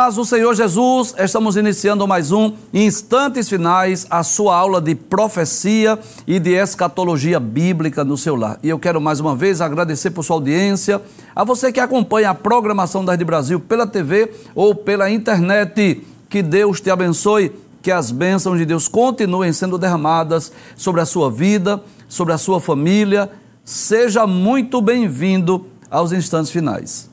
Paz 0.00 0.14
do 0.14 0.24
Senhor 0.24 0.54
Jesus, 0.54 1.14
estamos 1.18 1.56
iniciando 1.56 2.08
mais 2.08 2.32
um 2.32 2.54
Instantes 2.72 3.50
Finais, 3.50 4.06
a 4.08 4.22
sua 4.22 4.56
aula 4.56 4.80
de 4.80 4.94
profecia 4.94 5.98
e 6.26 6.38
de 6.38 6.54
escatologia 6.54 7.38
bíblica 7.38 8.02
no 8.02 8.16
seu 8.16 8.34
lar. 8.34 8.58
E 8.62 8.70
eu 8.70 8.78
quero 8.78 8.98
mais 8.98 9.20
uma 9.20 9.36
vez 9.36 9.60
agradecer 9.60 10.10
por 10.10 10.24
sua 10.24 10.36
audiência, 10.36 11.02
a 11.36 11.44
você 11.44 11.70
que 11.70 11.78
acompanha 11.78 12.30
a 12.30 12.34
programação 12.34 13.04
da 13.04 13.12
Rede 13.12 13.26
Brasil 13.26 13.60
pela 13.60 13.86
TV 13.86 14.32
ou 14.54 14.74
pela 14.74 15.10
internet. 15.10 16.02
Que 16.30 16.42
Deus 16.42 16.80
te 16.80 16.88
abençoe, 16.90 17.52
que 17.82 17.90
as 17.90 18.10
bênçãos 18.10 18.56
de 18.56 18.64
Deus 18.64 18.88
continuem 18.88 19.52
sendo 19.52 19.76
derramadas 19.76 20.50
sobre 20.76 21.02
a 21.02 21.04
sua 21.04 21.30
vida, 21.30 21.78
sobre 22.08 22.32
a 22.32 22.38
sua 22.38 22.58
família. 22.58 23.30
Seja 23.62 24.26
muito 24.26 24.80
bem-vindo 24.80 25.66
aos 25.90 26.10
Instantes 26.10 26.50
Finais. 26.50 27.10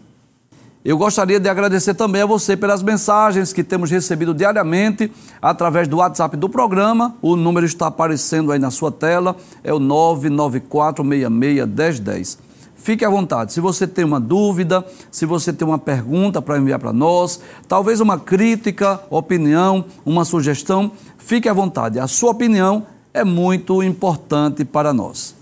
Eu 0.87 0.97
gostaria 0.97 1.37
de 1.37 1.49
agradecer 1.49 1.93
também 1.95 2.21
a 2.21 2.25
você 2.25 2.55
pelas 2.55 2.81
mensagens 2.81 3.51
que 3.51 3.61
temos 3.61 3.91
recebido 3.91 4.33
diariamente 4.33 5.11
através 5.41 5.85
do 5.85 5.97
WhatsApp 5.97 6.37
do 6.37 6.47
programa. 6.47 7.13
O 7.21 7.35
número 7.35 7.65
está 7.65 7.87
aparecendo 7.87 8.53
aí 8.53 8.59
na 8.59 8.71
sua 8.71 8.89
tela, 8.89 9.35
é 9.65 9.73
o 9.73 9.81
994661010. 9.81 12.37
Fique 12.77 13.03
à 13.03 13.09
vontade. 13.09 13.51
Se 13.51 13.59
você 13.59 13.85
tem 13.85 14.05
uma 14.05 14.21
dúvida, 14.21 14.85
se 15.11 15.25
você 15.25 15.51
tem 15.51 15.67
uma 15.67 15.77
pergunta 15.77 16.41
para 16.41 16.57
enviar 16.57 16.79
para 16.79 16.93
nós, 16.93 17.41
talvez 17.67 17.99
uma 17.99 18.17
crítica, 18.17 19.01
opinião, 19.09 19.83
uma 20.05 20.23
sugestão, 20.23 20.93
fique 21.17 21.49
à 21.49 21.53
vontade. 21.53 21.99
A 21.99 22.07
sua 22.07 22.31
opinião 22.31 22.87
é 23.13 23.25
muito 23.25 23.83
importante 23.83 24.63
para 24.63 24.93
nós. 24.93 25.36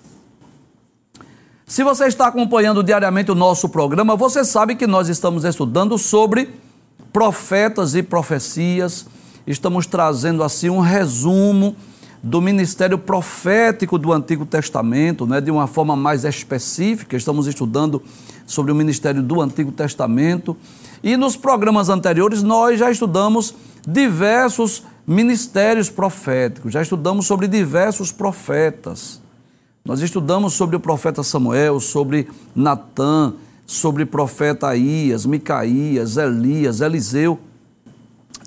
Se 1.68 1.84
você 1.84 2.06
está 2.06 2.28
acompanhando 2.28 2.84
diariamente 2.84 3.32
o 3.32 3.36
nosso 3.36 3.68
programa, 3.68 4.16
você 4.16 4.46
sabe 4.46 4.76
que 4.76 4.86
nós 4.86 5.10
estamos 5.10 5.44
estudando 5.44 5.98
sobre 5.98 6.54
profetas 7.12 7.96
e 7.96 8.04
profecias. 8.04 9.08
Estamos 9.48 9.88
trazendo 9.88 10.44
assim 10.44 10.70
um 10.70 10.80
resumo 10.80 11.76
do 12.22 12.40
ministério 12.40 13.00
profético 13.00 13.98
do 13.98 14.14
Antigo 14.14 14.46
Testamento, 14.46 15.26
né, 15.26 15.42
de 15.42 15.50
uma 15.50 15.66
forma 15.66 15.96
mais 15.96 16.24
específica. 16.24 17.18
Estamos 17.18 17.48
estudando 17.48 18.00
sobre 18.46 18.72
o 18.72 18.76
ministério 18.76 19.24
do 19.24 19.42
Antigo 19.42 19.72
Testamento. 19.72 20.56
E 21.02 21.18
nos 21.18 21.36
programas 21.36 21.90
anteriores 21.90 22.44
nós 22.44 22.78
já 22.78 22.92
estudamos 22.92 23.56
diversos 23.88 24.84
ministérios 25.06 25.90
proféticos, 25.90 26.72
já 26.72 26.84
estudamos 26.84 27.26
sobre 27.26 27.48
diversos 27.48 28.12
profetas. 28.12 29.25
Nós 29.86 30.02
estudamos 30.02 30.54
sobre 30.54 30.76
o 30.76 30.80
profeta 30.80 31.22
Samuel, 31.22 31.80
sobre 31.80 32.28
Natã, 32.56 33.36
sobre 33.68 34.04
profeta 34.04 34.70
Aías, 34.70 35.28
Micaías, 35.28 36.18
Elias, 36.18 36.82
Eliseu. 36.82 37.40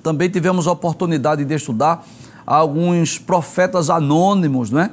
Também 0.03 0.29
tivemos 0.29 0.67
a 0.67 0.73
oportunidade 0.73 1.45
de 1.45 1.55
estudar 1.55 2.05
alguns 2.45 3.19
profetas 3.19 3.89
anônimos, 3.89 4.73
né? 4.73 4.91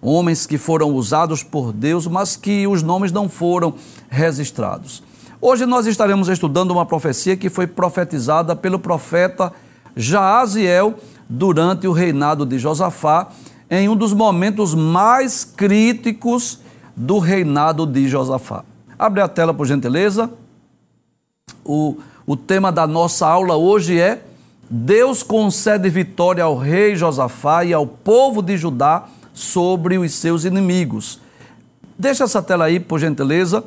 Homens 0.00 0.46
que 0.46 0.56
foram 0.56 0.94
usados 0.94 1.42
por 1.42 1.72
Deus, 1.72 2.06
mas 2.06 2.36
que 2.36 2.64
os 2.64 2.80
nomes 2.80 3.10
não 3.10 3.28
foram 3.28 3.74
registrados. 4.08 5.02
Hoje 5.40 5.66
nós 5.66 5.84
estaremos 5.86 6.28
estudando 6.28 6.70
uma 6.70 6.86
profecia 6.86 7.36
que 7.36 7.50
foi 7.50 7.66
profetizada 7.66 8.54
pelo 8.54 8.78
profeta 8.78 9.52
Jaaziel 9.96 10.94
durante 11.28 11.88
o 11.88 11.92
reinado 11.92 12.46
de 12.46 12.56
Josafá 12.56 13.32
em 13.74 13.88
um 13.88 13.96
dos 13.96 14.12
momentos 14.12 14.74
mais 14.74 15.44
críticos 15.44 16.58
do 16.94 17.18
reinado 17.18 17.86
de 17.86 18.06
Josafá. 18.06 18.66
Abre 18.98 19.22
a 19.22 19.28
tela, 19.28 19.54
por 19.54 19.66
gentileza. 19.66 20.30
O, 21.64 21.96
o 22.26 22.36
tema 22.36 22.70
da 22.70 22.86
nossa 22.86 23.26
aula 23.26 23.56
hoje 23.56 23.98
é 23.98 24.22
Deus 24.68 25.22
concede 25.22 25.88
vitória 25.88 26.44
ao 26.44 26.54
rei 26.54 26.94
Josafá 26.94 27.64
e 27.64 27.72
ao 27.72 27.86
povo 27.86 28.42
de 28.42 28.58
Judá 28.58 29.06
sobre 29.32 29.96
os 29.96 30.12
seus 30.12 30.44
inimigos. 30.44 31.18
Deixa 31.98 32.24
essa 32.24 32.42
tela 32.42 32.66
aí, 32.66 32.78
por 32.78 33.00
gentileza, 33.00 33.64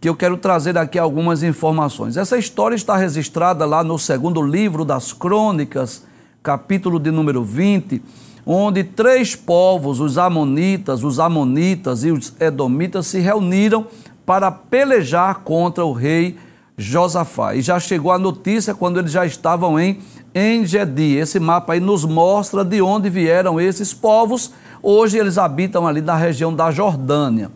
que 0.00 0.08
eu 0.08 0.14
quero 0.14 0.36
trazer 0.36 0.78
aqui 0.78 1.00
algumas 1.00 1.42
informações. 1.42 2.16
Essa 2.16 2.38
história 2.38 2.76
está 2.76 2.96
registrada 2.96 3.66
lá 3.66 3.82
no 3.82 3.98
segundo 3.98 4.40
livro 4.40 4.84
das 4.84 5.12
Crônicas, 5.12 6.04
capítulo 6.44 7.00
de 7.00 7.10
número 7.10 7.42
20 7.42 8.27
onde 8.50 8.82
três 8.82 9.36
povos, 9.36 10.00
os 10.00 10.16
Amonitas, 10.16 11.04
os 11.04 11.20
Amonitas 11.20 12.02
e 12.02 12.10
os 12.10 12.32
Edomitas, 12.40 13.06
se 13.06 13.18
reuniram 13.18 13.86
para 14.24 14.50
pelejar 14.50 15.40
contra 15.40 15.84
o 15.84 15.92
rei 15.92 16.38
Josafá. 16.74 17.54
E 17.54 17.60
já 17.60 17.78
chegou 17.78 18.10
a 18.10 18.18
notícia 18.18 18.74
quando 18.74 18.98
eles 18.98 19.12
já 19.12 19.26
estavam 19.26 19.78
em 19.78 20.00
Engedi. 20.34 21.16
Esse 21.16 21.38
mapa 21.38 21.74
aí 21.74 21.80
nos 21.80 22.06
mostra 22.06 22.64
de 22.64 22.80
onde 22.80 23.10
vieram 23.10 23.60
esses 23.60 23.92
povos. 23.92 24.50
Hoje 24.82 25.18
eles 25.18 25.36
habitam 25.36 25.86
ali 25.86 26.00
na 26.00 26.16
região 26.16 26.54
da 26.54 26.70
Jordânia. 26.70 27.50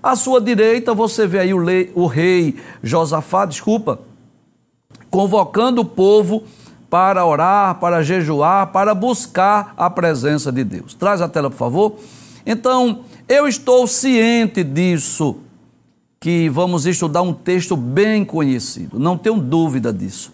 À 0.00 0.14
sua 0.14 0.40
direita 0.40 0.94
você 0.94 1.26
vê 1.26 1.40
aí 1.40 1.52
o, 1.52 1.60
o 1.94 2.06
rei 2.06 2.54
Josafá, 2.84 3.46
desculpa, 3.46 3.98
convocando 5.10 5.80
o 5.80 5.84
povo 5.84 6.44
para 6.88 7.24
orar, 7.24 7.76
para 7.76 8.02
jejuar, 8.02 8.68
para 8.68 8.94
buscar 8.94 9.74
a 9.76 9.90
presença 9.90 10.52
de 10.52 10.64
Deus. 10.64 10.94
Traz 10.94 11.20
a 11.20 11.28
tela, 11.28 11.50
por 11.50 11.56
favor. 11.56 11.98
Então, 12.44 13.00
eu 13.28 13.48
estou 13.48 13.86
ciente 13.86 14.62
disso, 14.62 15.36
que 16.20 16.48
vamos 16.48 16.86
estudar 16.86 17.22
um 17.22 17.32
texto 17.32 17.76
bem 17.76 18.24
conhecido, 18.24 18.98
não 18.98 19.18
tenho 19.18 19.38
dúvida 19.38 19.92
disso. 19.92 20.32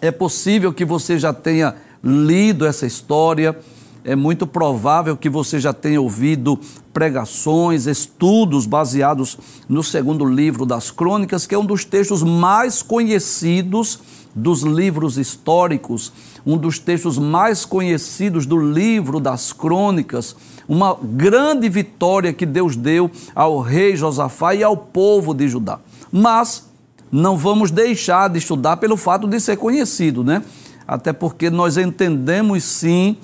É 0.00 0.10
possível 0.10 0.72
que 0.72 0.84
você 0.84 1.18
já 1.18 1.32
tenha 1.32 1.76
lido 2.02 2.66
essa 2.66 2.86
história, 2.86 3.56
é 4.04 4.16
muito 4.16 4.46
provável 4.46 5.16
que 5.16 5.28
você 5.28 5.60
já 5.60 5.72
tenha 5.72 6.00
ouvido 6.00 6.58
pregações, 6.92 7.86
estudos 7.86 8.66
baseados 8.66 9.38
no 9.68 9.82
segundo 9.82 10.24
livro 10.24 10.66
das 10.66 10.90
Crônicas, 10.90 11.46
que 11.46 11.54
é 11.54 11.58
um 11.58 11.64
dos 11.64 11.84
textos 11.84 12.22
mais 12.22 12.82
conhecidos 12.82 14.00
dos 14.34 14.62
livros 14.62 15.18
históricos, 15.18 16.12
um 16.44 16.56
dos 16.56 16.78
textos 16.78 17.18
mais 17.18 17.64
conhecidos 17.64 18.46
do 18.46 18.58
livro 18.58 19.20
das 19.20 19.52
crônicas, 19.52 20.34
uma 20.68 20.96
grande 21.00 21.68
vitória 21.68 22.32
que 22.32 22.46
Deus 22.46 22.74
deu 22.74 23.10
ao 23.34 23.60
rei 23.60 23.94
Josafá 23.94 24.54
e 24.54 24.64
ao 24.64 24.76
povo 24.76 25.34
de 25.34 25.48
Judá. 25.48 25.78
Mas 26.10 26.68
não 27.10 27.36
vamos 27.36 27.70
deixar 27.70 28.28
de 28.28 28.38
estudar 28.38 28.78
pelo 28.78 28.96
fato 28.96 29.28
de 29.28 29.38
ser 29.38 29.56
conhecido, 29.56 30.24
né? 30.24 30.42
Até 30.88 31.12
porque 31.12 31.50
nós 31.50 31.76
entendemos 31.76 32.64
sim 32.64 33.16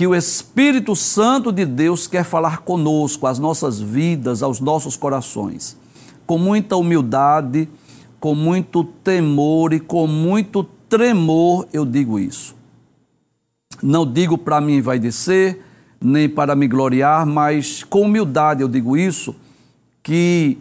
que 0.00 0.06
o 0.06 0.14
Espírito 0.14 0.96
Santo 0.96 1.52
de 1.52 1.66
Deus 1.66 2.06
quer 2.06 2.24
falar 2.24 2.60
conosco, 2.62 3.26
às 3.26 3.38
nossas 3.38 3.78
vidas, 3.78 4.42
aos 4.42 4.58
nossos 4.58 4.96
corações, 4.96 5.76
com 6.26 6.38
muita 6.38 6.74
humildade, 6.74 7.68
com 8.18 8.34
muito 8.34 8.82
temor 8.82 9.74
e 9.74 9.78
com 9.78 10.06
muito 10.06 10.64
tremor 10.88 11.68
eu 11.70 11.84
digo 11.84 12.18
isso. 12.18 12.56
Não 13.82 14.10
digo 14.10 14.38
para 14.38 14.58
me 14.58 14.78
envaidecer, 14.78 15.60
nem 16.00 16.30
para 16.30 16.56
me 16.56 16.66
gloriar, 16.66 17.26
mas 17.26 17.84
com 17.84 18.00
humildade 18.00 18.62
eu 18.62 18.68
digo 18.68 18.96
isso, 18.96 19.36
que 20.02 20.56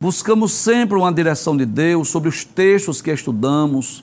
buscamos 0.00 0.50
sempre 0.50 0.98
uma 0.98 1.12
direção 1.12 1.56
de 1.56 1.64
Deus 1.64 2.08
sobre 2.08 2.28
os 2.28 2.44
textos 2.44 3.00
que 3.00 3.12
estudamos, 3.12 4.02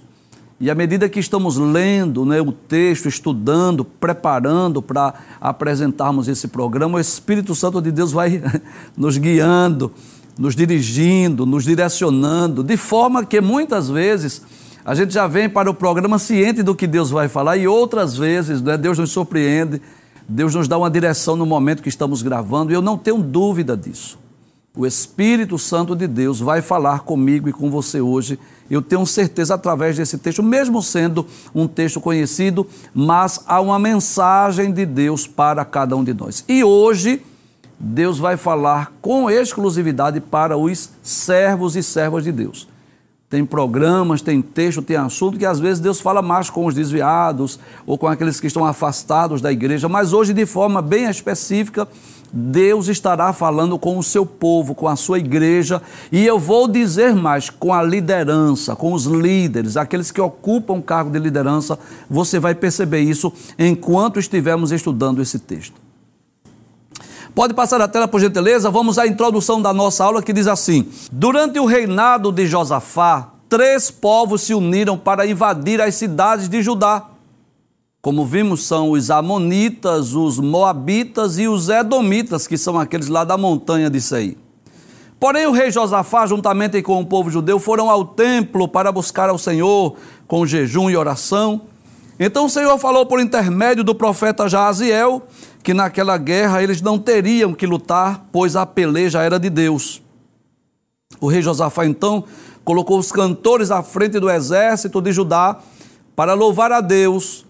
e 0.59 0.71
à 0.71 0.75
medida 0.75 1.07
que 1.07 1.19
estamos 1.19 1.57
lendo 1.57 2.25
né, 2.25 2.41
o 2.41 2.51
texto, 2.51 3.07
estudando, 3.07 3.85
preparando 3.85 4.81
para 4.81 5.13
apresentarmos 5.39 6.27
esse 6.27 6.47
programa, 6.47 6.97
o 6.97 6.99
Espírito 6.99 7.53
Santo 7.53 7.79
de 7.79 7.91
Deus 7.91 8.11
vai 8.11 8.41
nos 8.97 9.19
guiando, 9.19 9.91
nos 10.37 10.55
dirigindo, 10.55 11.45
nos 11.45 11.63
direcionando, 11.63 12.63
de 12.63 12.75
forma 12.75 13.23
que 13.23 13.39
muitas 13.39 13.87
vezes 13.87 14.41
a 14.83 14.95
gente 14.95 15.13
já 15.13 15.27
vem 15.27 15.47
para 15.47 15.69
o 15.69 15.75
programa 15.75 16.17
ciente 16.17 16.63
do 16.63 16.73
que 16.73 16.87
Deus 16.87 17.11
vai 17.11 17.27
falar 17.27 17.57
e 17.57 17.67
outras 17.67 18.17
vezes 18.17 18.59
né, 18.59 18.75
Deus 18.77 18.97
nos 18.97 19.11
surpreende, 19.11 19.79
Deus 20.27 20.55
nos 20.55 20.67
dá 20.67 20.75
uma 20.75 20.89
direção 20.89 21.35
no 21.35 21.45
momento 21.45 21.83
que 21.83 21.89
estamos 21.89 22.23
gravando 22.23 22.71
e 22.71 22.75
eu 22.75 22.81
não 22.81 22.97
tenho 22.97 23.21
dúvida 23.21 23.77
disso. 23.77 24.17
O 24.77 24.85
Espírito 24.85 25.57
Santo 25.57 25.95
de 25.95 26.05
Deus 26.05 26.39
vai 26.39 26.61
falar 26.61 26.99
comigo 26.99 27.49
e 27.49 27.51
com 27.51 27.71
você 27.71 27.99
hoje. 27.99 28.37
Eu 28.69 28.79
tenho 28.79 29.07
certeza 29.07 29.55
através 29.55 29.97
desse 29.97 30.19
texto, 30.19 30.43
mesmo 30.43 30.83
sendo 30.83 31.25
um 31.55 31.67
texto 31.67 31.99
conhecido, 31.99 32.67
mas 32.93 33.43
há 33.47 33.59
uma 33.59 33.79
mensagem 33.79 34.71
de 34.71 34.85
Deus 34.85 35.25
para 35.25 35.65
cada 35.65 35.95
um 35.95 36.03
de 36.03 36.13
nós. 36.13 36.45
E 36.47 36.63
hoje 36.63 37.23
Deus 37.79 38.19
vai 38.19 38.37
falar 38.37 38.93
com 39.01 39.31
exclusividade 39.31 40.21
para 40.21 40.55
os 40.55 40.91
servos 41.01 41.75
e 41.75 41.81
servas 41.81 42.23
de 42.23 42.31
Deus. 42.31 42.67
Tem 43.29 43.45
programas, 43.45 44.21
tem 44.21 44.41
texto, 44.41 44.81
tem 44.81 44.95
assunto 44.95 45.37
que 45.37 45.45
às 45.45 45.59
vezes 45.59 45.81
Deus 45.81 45.99
fala 45.99 46.21
mais 46.21 46.49
com 46.49 46.65
os 46.65 46.73
desviados 46.73 47.59
ou 47.85 47.97
com 47.97 48.07
aqueles 48.07 48.39
que 48.39 48.47
estão 48.47 48.63
afastados 48.63 49.41
da 49.41 49.51
igreja, 49.51 49.89
mas 49.89 50.13
hoje, 50.13 50.33
de 50.33 50.45
forma 50.45 50.81
bem 50.81 51.09
específica, 51.09 51.85
Deus 52.31 52.87
estará 52.87 53.33
falando 53.33 53.77
com 53.77 53.97
o 53.97 54.03
seu 54.03 54.25
povo, 54.25 54.73
com 54.73 54.87
a 54.87 54.95
sua 54.95 55.19
igreja, 55.19 55.81
e 56.09 56.25
eu 56.25 56.39
vou 56.39 56.69
dizer 56.69 57.13
mais, 57.13 57.49
com 57.49 57.73
a 57.73 57.83
liderança, 57.83 58.77
com 58.77 58.93
os 58.93 59.03
líderes, 59.03 59.75
aqueles 59.75 60.09
que 60.09 60.21
ocupam 60.21 60.81
cargo 60.81 61.11
de 61.11 61.19
liderança, 61.19 61.77
você 62.09 62.39
vai 62.39 62.55
perceber 62.55 63.01
isso 63.01 63.33
enquanto 63.59 64.19
estivermos 64.19 64.71
estudando 64.71 65.21
esse 65.21 65.37
texto. 65.37 65.86
Pode 67.37 67.53
passar 67.53 67.79
a 67.79 67.87
tela, 67.87 68.07
por 68.07 68.19
gentileza? 68.19 68.71
Vamos 68.71 68.97
à 68.97 69.05
introdução 69.05 69.61
da 69.61 69.71
nossa 69.71 70.03
aula 70.03 70.23
que 70.23 70.33
diz 70.33 70.47
assim: 70.47 70.87
Durante 71.11 71.59
o 71.59 71.67
reinado 71.67 72.31
de 72.31 72.47
Josafá, 72.47 73.29
três 73.47 73.91
povos 73.91 74.41
se 74.41 74.55
uniram 74.55 74.97
para 74.97 75.27
invadir 75.27 75.79
as 75.79 75.93
cidades 75.93 76.49
de 76.49 76.63
Judá. 76.63 77.05
Como 78.01 78.25
vimos, 78.25 78.65
são 78.65 78.89
os 78.89 79.11
Amonitas, 79.11 80.15
os 80.15 80.39
Moabitas 80.39 81.37
e 81.37 81.47
os 81.47 81.69
Edomitas, 81.69 82.47
que 82.47 82.57
são 82.57 82.79
aqueles 82.79 83.07
lá 83.07 83.23
da 83.23 83.37
montanha 83.37 83.87
de 83.87 84.01
Seir. 84.01 84.35
Porém, 85.19 85.45
o 85.45 85.51
rei 85.51 85.69
Josafá, 85.69 86.25
juntamente 86.25 86.81
com 86.81 86.99
o 86.99 87.05
povo 87.05 87.29
judeu, 87.29 87.59
foram 87.59 87.87
ao 87.87 88.03
templo 88.03 88.67
para 88.67 88.91
buscar 88.91 89.29
ao 89.29 89.37
Senhor 89.37 89.95
com 90.27 90.43
jejum 90.43 90.89
e 90.89 90.97
oração. 90.97 91.61
Então 92.19 92.45
o 92.45 92.49
Senhor 92.49 92.79
falou 92.79 93.05
por 93.05 93.19
intermédio 93.19 93.83
do 93.83 93.93
profeta 93.93 94.49
Jaziel 94.49 95.21
que 95.67 95.73
naquela 95.73 96.17
guerra 96.17 96.63
eles 96.63 96.81
não 96.81 96.97
teriam 96.97 97.53
que 97.53 97.67
lutar, 97.67 98.25
pois 98.31 98.55
a 98.55 98.65
peleja 98.65 99.21
era 99.21 99.37
de 99.37 99.49
Deus. 99.49 100.01
O 101.19 101.27
rei 101.27 101.41
Josafá 101.41 101.85
então 101.85 102.23
colocou 102.63 102.97
os 102.97 103.11
cantores 103.11 103.69
à 103.69 103.83
frente 103.83 104.17
do 104.17 104.29
exército 104.29 105.01
de 105.01 105.11
Judá 105.11 105.59
para 106.15 106.33
louvar 106.33 106.71
a 106.71 106.79
Deus. 106.79 107.45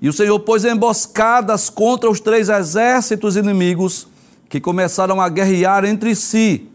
E 0.00 0.08
o 0.08 0.12
Senhor 0.12 0.38
pôs 0.38 0.64
emboscadas 0.64 1.68
contra 1.68 2.08
os 2.08 2.20
três 2.20 2.48
exércitos 2.48 3.34
inimigos 3.34 4.06
que 4.48 4.60
começaram 4.60 5.20
a 5.20 5.28
guerrear 5.28 5.84
entre 5.84 6.14
si. 6.14 6.68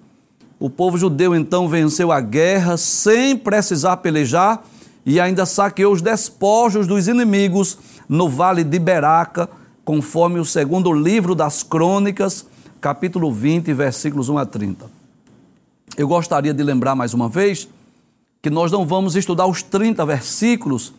O 0.59 0.69
povo 0.69 0.97
judeu 0.97 1.33
então 1.33 1.69
venceu 1.69 2.11
a 2.11 2.19
guerra 2.19 2.75
sem 2.75 3.37
precisar 3.37 3.95
pelejar 3.95 4.61
e 5.05 5.17
ainda 5.17 5.45
saqueou 5.45 5.93
os 5.93 6.01
despojos 6.01 6.85
dos 6.85 7.07
inimigos 7.07 7.77
no 8.09 8.27
vale 8.27 8.65
de 8.65 8.79
Beraca 8.79 9.49
conforme 9.85 10.39
o 10.39 10.45
segundo 10.45 10.91
livro 10.91 11.35
das 11.35 11.63
Crônicas, 11.63 12.45
capítulo 12.79 13.31
20, 13.31 13.73
versículos 13.73 14.29
1 14.29 14.37
a 14.37 14.45
30. 14.45 14.89
Eu 15.97 16.07
gostaria 16.07 16.53
de 16.53 16.63
lembrar 16.63 16.95
mais 16.95 17.13
uma 17.13 17.27
vez 17.27 17.67
que 18.41 18.49
nós 18.49 18.71
não 18.71 18.85
vamos 18.85 19.15
estudar 19.15 19.45
os 19.45 19.61
30 19.61 20.05
versículos 20.05 20.93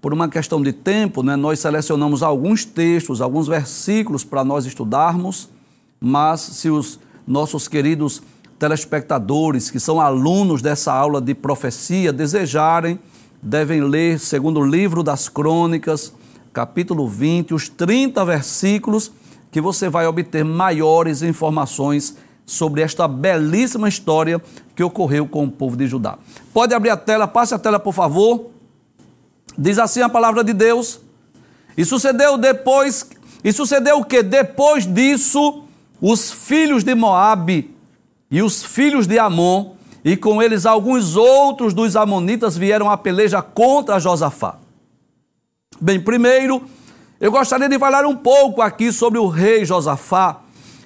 por 0.00 0.12
uma 0.12 0.28
questão 0.28 0.62
de 0.62 0.72
tempo, 0.72 1.22
né? 1.22 1.34
nós 1.34 1.58
selecionamos 1.58 2.22
alguns 2.22 2.64
textos, 2.64 3.20
alguns 3.20 3.48
versículos 3.48 4.22
para 4.22 4.44
nós 4.44 4.66
estudarmos, 4.66 5.48
mas 6.00 6.40
se 6.40 6.70
os 6.70 7.00
nossos 7.26 7.66
queridos 7.66 8.22
telespectadores, 8.58 9.70
que 9.70 9.80
são 9.80 10.00
alunos 10.00 10.62
dessa 10.62 10.92
aula 10.92 11.20
de 11.20 11.34
profecia, 11.34 12.12
desejarem, 12.12 12.98
devem 13.42 13.80
ler 13.80 14.18
segundo 14.18 14.60
o 14.60 14.64
livro 14.64 15.02
das 15.02 15.28
Crônicas, 15.28 16.12
capítulo 16.56 17.06
20, 17.06 17.52
os 17.52 17.68
30 17.68 18.24
versículos, 18.24 19.12
que 19.52 19.60
você 19.60 19.90
vai 19.90 20.06
obter 20.06 20.42
maiores 20.42 21.20
informações 21.20 22.16
sobre 22.46 22.80
esta 22.80 23.06
belíssima 23.06 23.90
história 23.90 24.40
que 24.74 24.82
ocorreu 24.82 25.28
com 25.28 25.44
o 25.44 25.50
povo 25.50 25.76
de 25.76 25.86
Judá. 25.86 26.16
Pode 26.54 26.72
abrir 26.72 26.88
a 26.88 26.96
tela, 26.96 27.28
passe 27.28 27.54
a 27.54 27.58
tela, 27.58 27.78
por 27.78 27.92
favor. 27.92 28.52
Diz 29.58 29.78
assim 29.78 30.00
a 30.00 30.08
palavra 30.08 30.42
de 30.42 30.54
Deus. 30.54 30.98
E 31.76 31.84
sucedeu 31.84 32.38
depois, 32.38 33.06
e 33.44 33.52
sucedeu 33.52 33.98
o 33.98 34.04
que 34.04 34.22
depois 34.22 34.86
disso, 34.86 35.62
os 36.00 36.32
filhos 36.32 36.82
de 36.82 36.94
Moabe 36.94 37.76
e 38.30 38.40
os 38.40 38.64
filhos 38.64 39.06
de 39.06 39.18
Amon, 39.18 39.74
e 40.02 40.16
com 40.16 40.42
eles 40.42 40.64
alguns 40.64 41.16
outros 41.16 41.74
dos 41.74 41.96
amonitas 41.96 42.56
vieram 42.56 42.90
a 42.90 42.96
peleja 42.96 43.42
contra 43.42 44.00
Josafá. 44.00 44.56
Bem, 45.78 46.00
primeiro, 46.00 46.62
eu 47.20 47.30
gostaria 47.30 47.68
de 47.68 47.78
falar 47.78 48.06
um 48.06 48.16
pouco 48.16 48.62
aqui 48.62 48.90
sobre 48.90 49.18
o 49.18 49.28
rei 49.28 49.62
Josafá. 49.62 50.40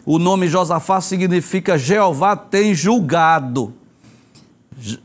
O 0.05 0.19
nome 0.19 0.49
Josafá 0.49 1.01
significa 1.01 1.79
Jeová 1.79 2.35
tem 2.35 2.75
julgado. 2.75 3.73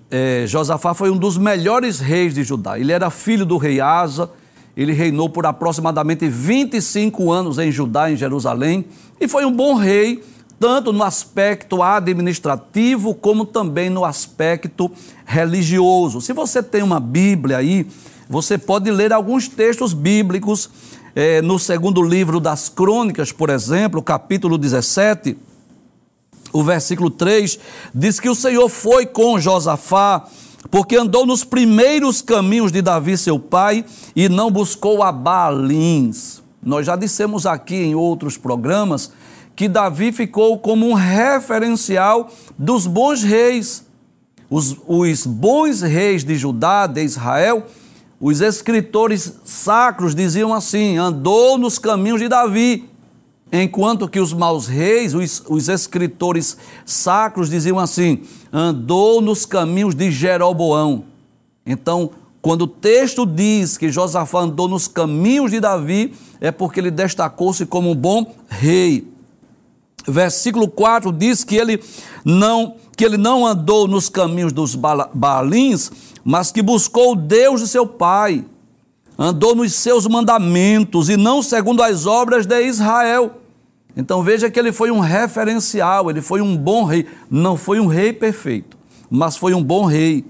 É, 0.10 0.46
Josafá 0.48 0.96
foi 0.96 1.12
um 1.12 1.18
dos 1.18 1.38
melhores 1.38 2.00
reis 2.00 2.34
de 2.34 2.44
Judá. 2.44 2.80
Ele 2.80 2.92
era 2.92 3.12
filho 3.12 3.46
do 3.46 3.58
rei 3.58 3.80
Asa. 3.80 4.32
Ele 4.76 4.92
reinou 4.92 5.30
por 5.30 5.46
aproximadamente 5.46 6.28
25 6.28 7.32
anos 7.32 7.60
em 7.60 7.72
Judá, 7.72 8.10
em 8.10 8.16
Jerusalém, 8.16 8.86
e 9.22 9.28
foi 9.28 9.46
um 9.46 9.52
bom 9.52 9.76
rei, 9.76 10.22
tanto 10.60 10.92
no 10.92 11.04
aspecto 11.04 11.84
administrativo 11.84 13.14
como 13.14 13.46
também 13.46 13.90
no 13.90 14.04
aspecto 14.04 14.92
religioso. 15.26 16.20
Se 16.20 16.34
você 16.34 16.64
tem 16.64 16.82
uma 16.82 17.00
Bíblia 17.00 17.58
aí, 17.58 17.88
você 18.30 18.58
pode 18.58 18.90
ler 18.90 19.14
alguns 19.14 19.48
textos 19.48 19.94
bíblicos, 19.94 20.70
é, 21.16 21.42
no 21.42 21.58
segundo 21.58 22.02
livro 22.02 22.40
das 22.40 22.68
Crônicas, 22.68 23.32
por 23.32 23.50
exemplo, 23.50 24.02
capítulo 24.02 24.58
17, 24.58 25.38
o 26.52 26.64
versículo 26.64 27.10
3, 27.10 27.60
diz 27.94 28.20
que 28.20 28.30
o 28.30 28.36
Senhor 28.36 28.68
foi 28.68 29.06
com 29.06 29.40
Josafá, 29.40 30.26
porque 30.72 30.96
andou 30.96 31.26
nos 31.26 31.44
primeiros 31.44 32.22
caminhos 32.22 32.72
de 32.72 32.82
Davi, 32.82 33.18
seu 33.18 33.40
pai, 33.40 33.86
e 34.16 34.28
não 34.28 34.50
buscou 34.50 35.04
a 35.04 35.12
Baalins. 35.12 36.42
Nós 36.62 36.86
já 36.86 36.96
dissemos 36.96 37.46
aqui 37.46 37.76
em 37.76 37.96
outros 37.96 38.38
programas 38.38 39.12
que 39.56 39.70
Davi 39.70 40.12
ficou 40.12 40.58
como 40.60 40.90
um 40.90 40.94
referencial 40.94 42.30
dos 42.58 42.88
bons 42.88 43.24
reis. 43.24 43.86
Os, 44.50 44.76
os 44.88 45.26
bons 45.26 45.82
reis 45.82 46.24
de 46.24 46.36
Judá, 46.36 46.88
de 46.88 47.04
Israel, 47.04 47.66
os 48.20 48.42
escritores 48.42 49.40
sacros 49.44 50.16
diziam 50.16 50.54
assim: 50.54 50.98
andou 50.98 51.58
nos 51.58 51.78
caminhos 51.78 52.20
de 52.20 52.28
Davi, 52.28 52.90
enquanto 53.52 54.08
que 54.08 54.20
os 54.20 54.34
maus 54.34 54.68
reis, 54.68 55.14
os, 55.14 55.44
os 55.48 55.70
escritores 55.70 56.58
sacros 56.86 57.50
diziam 57.50 57.80
assim: 57.80 58.22
andou 58.52 59.22
nos 59.22 59.46
caminhos 59.46 59.96
de 59.96 60.12
Jeroboão. 60.12 61.06
Então, 61.66 62.12
quando 62.42 62.62
o 62.62 62.68
texto 62.68 63.26
diz 63.26 63.78
que 63.78 63.92
Josafá 63.92 64.42
andou 64.42 64.68
nos 64.68 64.88
caminhos 64.88 65.52
de 65.52 65.60
Davi, 65.60 66.14
é 66.40 66.52
porque 66.52 66.80
ele 66.80 66.92
destacou-se 66.92 67.66
como 67.66 67.90
um 67.90 67.96
bom 67.96 68.36
rei. 68.48 69.08
Versículo 70.08 70.68
4 70.68 71.12
diz 71.12 71.44
que 71.44 71.56
ele 71.56 71.82
não 72.24 72.76
que 72.96 73.04
ele 73.04 73.18
não 73.18 73.46
andou 73.46 73.88
nos 73.88 74.08
caminhos 74.08 74.54
dos 74.54 74.74
Baalins, 74.74 75.92
mas 76.26 76.52
que 76.52 76.64
buscou 76.64 77.12
o 77.12 77.16
Deus 77.16 77.62
de 77.62 77.68
seu 77.68 77.86
pai, 77.86 78.44
andou 79.16 79.54
nos 79.54 79.74
seus 79.74 80.08
mandamentos 80.08 81.08
e 81.08 81.16
não 81.16 81.44
segundo 81.44 81.84
as 81.84 82.08
obras 82.08 82.48
de 82.48 82.60
Israel. 82.64 83.36
Então 83.96 84.24
veja 84.24 84.50
que 84.50 84.60
ele 84.60 84.72
foi 84.72 84.90
um 84.90 85.00
referencial, 85.00 86.10
ele 86.10 86.24
foi 86.24 86.42
um 86.42 86.58
bom 86.58 86.84
rei. 86.84 87.08
Não 87.30 87.56
foi 87.56 87.80
um 87.80 87.86
rei 87.86 88.12
perfeito, 88.12 88.76
mas 89.08 89.38
foi 89.38 89.54
um 89.54 89.64
bom 89.64 89.86
rei. 89.86 90.26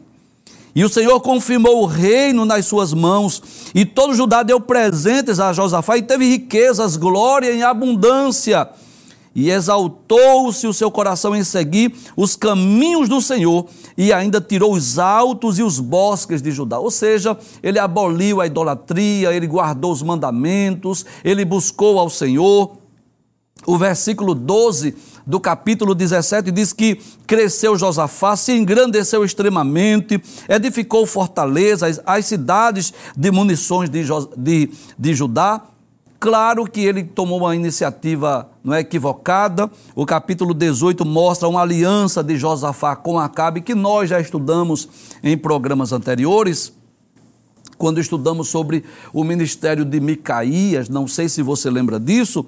E 0.75 0.83
o 0.83 0.89
Senhor 0.89 1.21
confirmou 1.21 1.81
o 1.81 1.85
reino 1.85 2.43
nas 2.43 2.65
suas 2.65 2.93
mãos, 2.93 3.41
e 3.73 3.85
todo 3.85 4.13
Judá 4.13 4.43
deu 4.43 4.59
presentes 4.59 5.39
a 5.39 5.53
Josafá, 5.53 5.97
e 5.97 6.01
teve 6.01 6.27
riquezas, 6.27 6.97
glória 6.97 7.53
em 7.53 7.63
abundância 7.63 8.69
e 9.35 9.51
exaltou-se 9.51 10.65
o 10.65 10.73
seu 10.73 10.89
coração 10.89 11.35
em 11.35 11.43
seguir 11.43 11.93
os 12.15 12.37
caminhos 12.37 13.09
do 13.09 13.21
Senhor, 13.21 13.67
e 13.97 14.13
ainda 14.13 14.39
tirou 14.39 14.73
os 14.73 14.97
altos 14.97 15.59
e 15.59 15.63
os 15.63 15.77
bosques 15.77 16.41
de 16.41 16.51
Judá. 16.51 16.79
Ou 16.79 16.89
seja, 16.89 17.37
ele 17.61 17.77
aboliu 17.77 18.39
a 18.39 18.47
idolatria, 18.47 19.33
ele 19.33 19.45
guardou 19.45 19.91
os 19.91 20.01
mandamentos, 20.01 21.05
ele 21.23 21.43
buscou 21.43 21.99
ao 21.99 22.09
Senhor. 22.09 22.77
O 23.67 23.77
versículo 23.77 24.33
12 24.35 24.95
do 25.25 25.39
capítulo 25.39 25.95
17 25.95 26.51
diz 26.51 26.71
que 26.71 27.01
cresceu 27.25 27.75
Josafá, 27.77 28.35
se 28.35 28.53
engrandeceu 28.53 29.25
extremamente, 29.25 30.21
edificou 30.47 31.05
fortalezas, 31.05 31.99
as 32.05 32.25
cidades 32.25 32.93
de 33.17 33.31
munições 33.31 33.89
de, 33.89 34.03
de, 34.37 34.69
de 34.97 35.13
Judá, 35.15 35.61
Claro 36.19 36.65
que 36.65 36.81
ele 36.81 37.03
tomou 37.03 37.39
uma 37.39 37.55
iniciativa 37.55 38.49
não 38.63 38.73
é 38.73 38.79
equivocada. 38.79 39.69
O 39.95 40.05
capítulo 40.05 40.53
18 40.53 41.05
mostra 41.05 41.47
uma 41.47 41.61
aliança 41.61 42.23
de 42.23 42.35
Josafá 42.37 42.95
com 42.95 43.19
Acabe 43.19 43.61
que 43.61 43.75
nós 43.75 44.09
já 44.09 44.19
estudamos 44.19 44.89
em 45.21 45.37
programas 45.37 45.91
anteriores. 45.91 46.73
Quando 47.77 47.99
estudamos 47.99 48.47
sobre 48.47 48.85
o 49.13 49.23
ministério 49.23 49.83
de 49.83 49.99
Micaías, 49.99 50.87
não 50.87 51.07
sei 51.07 51.27
se 51.27 51.41
você 51.41 51.69
lembra 51.69 51.99
disso, 51.99 52.45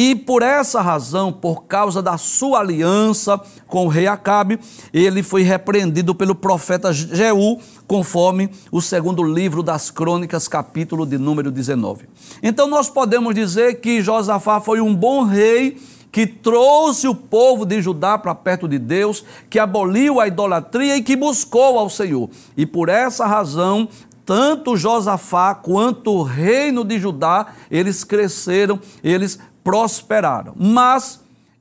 E 0.00 0.14
por 0.14 0.42
essa 0.42 0.80
razão, 0.80 1.32
por 1.32 1.64
causa 1.64 2.00
da 2.00 2.16
sua 2.16 2.60
aliança 2.60 3.40
com 3.66 3.86
o 3.86 3.88
rei 3.88 4.06
Acabe, 4.06 4.60
ele 4.92 5.24
foi 5.24 5.42
repreendido 5.42 6.14
pelo 6.14 6.36
profeta 6.36 6.92
Jeú, 6.92 7.58
conforme 7.88 8.50
o 8.70 8.82
segundo 8.82 9.24
livro 9.24 9.62
das 9.62 9.90
Crônicas, 9.90 10.46
capítulo 10.46 11.06
de 11.06 11.16
número 11.16 11.50
19. 11.50 12.06
Então 12.42 12.68
nós 12.68 12.90
podemos 12.90 13.34
dizer 13.34 13.80
que 13.80 14.02
Josafá 14.02 14.60
foi 14.60 14.80
um 14.80 14.94
bom 14.94 15.24
rei 15.24 15.78
que 16.12 16.26
trouxe 16.26 17.08
o 17.08 17.14
povo 17.14 17.64
de 17.64 17.80
Judá 17.80 18.18
para 18.18 18.34
perto 18.34 18.68
de 18.68 18.78
Deus, 18.78 19.24
que 19.48 19.58
aboliu 19.58 20.20
a 20.20 20.26
idolatria 20.26 20.96
e 20.96 21.02
que 21.02 21.16
buscou 21.16 21.78
ao 21.78 21.88
Senhor. 21.88 22.28
E 22.56 22.66
por 22.66 22.88
essa 22.88 23.26
razão, 23.26 23.88
tanto 24.24 24.76
Josafá 24.76 25.54
quanto 25.54 26.12
o 26.12 26.22
reino 26.22 26.84
de 26.84 26.98
Judá, 26.98 27.46
eles 27.70 28.04
cresceram, 28.04 28.78
eles 29.02 29.38
prosperaram. 29.64 30.52
Mas 30.56 31.20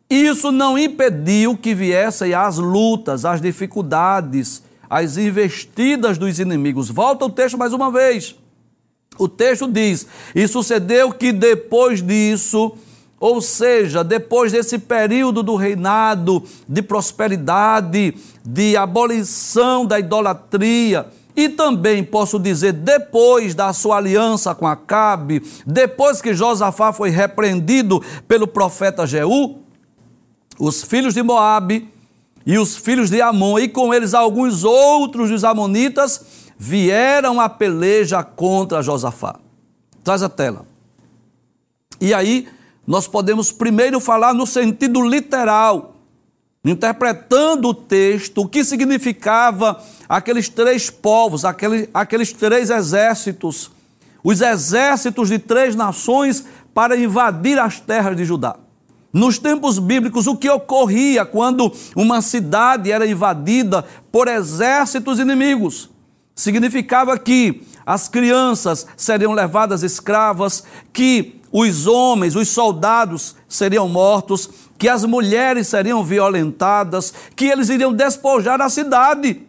isso 0.10 0.52
não 0.52 0.78
impediu 0.78 1.58
que 1.58 1.74
viessem 1.74 2.34
as 2.34 2.58
lutas, 2.58 3.26
as 3.26 3.42
dificuldades, 3.42 4.64
as 4.89 5.17
investidas 5.17 6.17
dos 6.17 6.39
inimigos. 6.39 6.89
Volta 6.89 7.25
o 7.25 7.29
texto 7.29 7.58
mais 7.58 7.74
uma 7.74 7.91
vez. 7.91 8.36
O 9.17 9.27
texto 9.27 9.67
diz: 9.67 10.08
E 10.36 10.48
sucedeu 10.48 11.12
que 11.12 11.32
depois 11.32 12.01
disso, 12.01 12.74
ou 13.20 13.41
seja, 13.41 14.03
depois 14.03 14.51
desse 14.51 14.77
período 14.77 15.41
do 15.41 15.56
reinado 15.56 16.44
de 16.67 16.82
prosperidade, 16.82 18.15
de 18.46 18.77
abolição 18.77 19.86
da 19.86 20.00
idolatria, 20.00 21.08
e 21.36 21.50
também 21.50 22.03
posso 22.03 22.39
dizer, 22.39 22.74
depois 22.74 23.53
da 23.53 23.72
sua 23.72 23.98
aliança 23.98 24.56
com 24.56 24.65
Acabe, 24.65 25.44
depois 25.65 26.20
que 26.20 26.34
Josafá 26.34 26.91
foi 26.91 27.12
repreendido 27.12 28.03
pelo 28.27 28.48
profeta 28.48 29.06
Jeú, 29.06 29.60
os 30.58 30.84
filhos 30.84 31.13
de 31.13 31.22
Moabe 31.22 31.88
e 32.48 32.58
os 32.58 32.77
filhos 32.77 33.10
de 33.10 33.22
Amon, 33.22 33.60
e 33.60 33.68
com 33.68 33.94
eles 33.94 34.13
alguns 34.13 34.63
outros 34.63 35.30
dos 35.30 35.44
amonitas, 35.44 36.48
vieram 36.58 37.42
a 37.42 37.50
peleja 37.50 38.24
contra 38.24 38.82
Josafá. 38.82 39.36
Traz 40.01 40.24
a 40.24 40.30
tela. 40.30 40.66
E 42.00 42.13
aí, 42.13 42.48
nós 42.88 43.06
podemos 43.06 43.51
primeiro 43.51 44.00
falar 44.00 44.34
no 44.34 44.48
sentido 44.48 45.06
literal 45.06 45.96
interpretando 46.63 47.70
o 47.70 47.74
texto, 47.74 48.42
o 48.42 48.48
que 48.48 48.63
significava 48.63 49.82
aqueles 50.08 50.50
três 50.50 50.89
povos, 50.89 51.46
aquele, 51.46 51.89
aqueles 51.94 52.34
três 52.34 52.70
exércitos, 52.70 53.72
os 54.24 54.42
exércitos 54.42 55.30
de 55.30 55.39
três 55.39 55.75
nações 55.75 56.46
para 56.74 56.98
invadir 56.98 57.60
as 57.60 57.80
terras 57.80 58.16
de 58.16 58.25
Judá. 58.25 58.58
Nos 59.12 59.40
tempos 59.40 59.80
bíblicos, 59.80 60.28
o 60.28 60.36
que 60.36 60.50
ocorria 60.50 61.26
quando 61.26 61.72
uma 61.96 62.22
cidade 62.22 62.92
era 62.92 63.08
invadida 63.08 63.86
por 64.12 64.28
exércitos 64.28 65.20
inimigos? 65.20 65.90
Significava 66.36 67.18
que 67.18 67.64
as 67.86 68.08
crianças 68.08 68.86
seriam 68.96 69.34
levadas 69.34 69.82
escravas, 69.82 70.64
que 70.92 71.42
os 71.52 71.88
homens, 71.88 72.36
os 72.36 72.50
soldados 72.50 73.36
seriam 73.48 73.88
mortos, 73.88 74.50
que 74.78 74.90
as 74.90 75.06
mulheres 75.06 75.68
seriam 75.68 76.04
violentadas, 76.04 77.14
que 77.36 77.46
eles 77.46 77.70
iriam 77.70 77.94
despojar 77.94 78.62
a 78.62 78.70
cidade. 78.70 79.47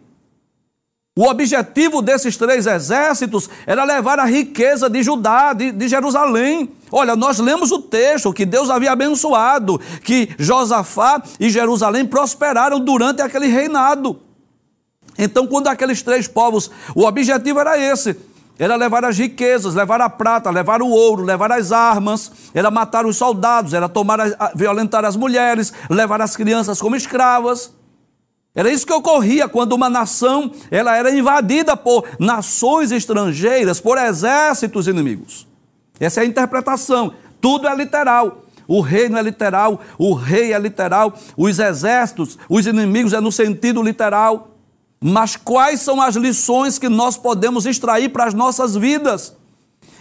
O 1.19 1.27
objetivo 1.27 2.01
desses 2.01 2.37
três 2.37 2.65
exércitos 2.65 3.49
era 3.67 3.83
levar 3.83 4.19
a 4.19 4.23
riqueza 4.23 4.89
de 4.89 5.03
Judá, 5.03 5.51
de, 5.51 5.69
de, 5.69 5.89
Jerusalém. 5.89 6.71
Olha, 6.89 7.13
nós 7.13 7.39
lemos 7.39 7.73
o 7.73 7.81
texto 7.81 8.31
que 8.31 8.45
Deus 8.45 8.69
havia 8.69 8.93
abençoado, 8.93 9.81
que 10.01 10.33
Josafá 10.39 11.21
e 11.37 11.49
Jerusalém 11.49 12.05
prosperaram 12.05 12.79
durante 12.79 13.21
aquele 13.21 13.47
reinado. 13.47 14.21
Então, 15.17 15.45
quando 15.45 15.67
aqueles 15.67 16.01
três 16.01 16.25
povos, 16.25 16.71
o 16.95 17.03
objetivo 17.03 17.59
era 17.59 17.77
esse: 17.77 18.15
era 18.57 18.77
levar 18.77 19.03
as 19.03 19.17
riquezas, 19.17 19.75
levar 19.75 19.99
a 19.99 20.09
prata, 20.09 20.49
levar 20.49 20.81
o 20.81 20.87
ouro, 20.87 21.23
levar 21.23 21.51
as 21.51 21.73
armas, 21.73 22.31
era 22.53 22.71
matar 22.71 23.05
os 23.05 23.17
soldados, 23.17 23.73
era 23.73 23.89
tomar, 23.89 24.19
violentar 24.55 25.03
as 25.03 25.17
mulheres, 25.17 25.73
levar 25.89 26.21
as 26.21 26.37
crianças 26.37 26.79
como 26.79 26.95
escravas. 26.95 27.77
Era 28.55 28.71
isso 28.71 28.85
que 28.85 28.93
ocorria 28.93 29.47
quando 29.47 29.73
uma 29.73 29.89
nação 29.89 30.51
ela 30.71 30.95
era 30.95 31.15
invadida 31.15 31.77
por 31.77 32.05
nações 32.19 32.91
estrangeiras, 32.91 33.79
por 33.79 33.97
exércitos 33.97 34.87
inimigos. 34.87 35.47
Essa 35.99 36.21
é 36.21 36.23
a 36.23 36.27
interpretação. 36.27 37.13
Tudo 37.39 37.67
é 37.67 37.75
literal. 37.75 38.45
O 38.67 38.81
reino 38.81 39.17
é 39.17 39.21
literal, 39.23 39.81
o 39.97 40.13
rei 40.13 40.53
é 40.53 40.59
literal, 40.59 41.17
os 41.35 41.57
exércitos, 41.57 42.37
os 42.47 42.67
inimigos 42.67 43.13
é 43.13 43.19
no 43.19 43.31
sentido 43.31 43.81
literal. 43.81 44.51
Mas 45.01 45.35
quais 45.35 45.81
são 45.81 45.99
as 45.99 46.15
lições 46.15 46.77
que 46.77 46.87
nós 46.87 47.17
podemos 47.17 47.65
extrair 47.65 48.09
para 48.09 48.25
as 48.25 48.33
nossas 48.35 48.75
vidas? 48.75 49.33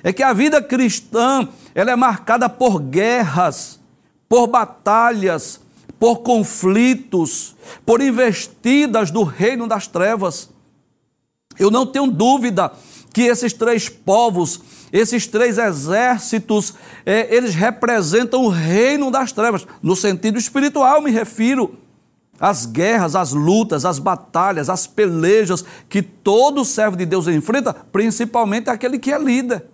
É 0.03 0.13
que 0.13 0.23
a 0.23 0.35
vida 0.35 0.61
cristã, 0.61 1.49
ela 1.75 1.93
é 1.93 1.97
marcada 1.97 2.47
por 2.47 2.79
guerras, 2.79 3.81
por 4.29 4.47
batalhas, 4.47 5.61
por 5.99 6.19
conflitos, 6.19 7.57
por 7.85 8.01
investidas 8.01 9.11
do 9.11 9.23
reino 9.23 9.67
das 9.67 9.87
trevas. 9.87 10.51
Eu 11.59 11.71
não 11.71 11.85
tenho 11.85 12.07
dúvida 12.07 12.73
que 13.13 13.23
esses 13.23 13.53
três 13.53 13.89
povos, 13.89 14.61
esses 14.93 15.27
três 15.27 15.59
exércitos, 15.59 16.75
é, 17.05 17.35
eles 17.35 17.55
representam 17.55 18.45
o 18.45 18.49
reino 18.49 19.11
das 19.11 19.33
trevas, 19.33 19.67
no 19.83 19.97
sentido 19.97 20.39
espiritual, 20.39 21.03
me 21.03 21.11
refiro 21.11 21.77
as 22.41 22.67
guerras, 22.67 23.17
as 23.17 23.33
lutas, 23.33 23.85
as 23.85 23.99
batalhas, 23.99 24.71
as 24.71 24.87
pelejas 24.87 25.65
que 25.89 26.01
todo 26.03 26.65
servo 26.65 26.97
de 26.97 27.05
Deus 27.05 27.27
enfrenta, 27.27 27.75
principalmente 27.75 28.71
aquele 28.71 28.99
que 28.99 29.13
é 29.13 29.19
líder. 29.19 29.65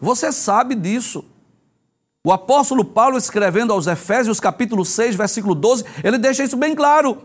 Você 0.00 0.30
sabe 0.30 0.74
disso. 0.74 1.24
O 2.26 2.32
apóstolo 2.32 2.84
Paulo, 2.84 3.16
escrevendo 3.16 3.72
aos 3.72 3.86
Efésios, 3.86 4.40
capítulo 4.40 4.84
6, 4.84 5.14
versículo 5.14 5.54
12, 5.54 5.84
ele 6.02 6.18
deixa 6.18 6.42
isso 6.42 6.56
bem 6.56 6.74
claro: 6.74 7.18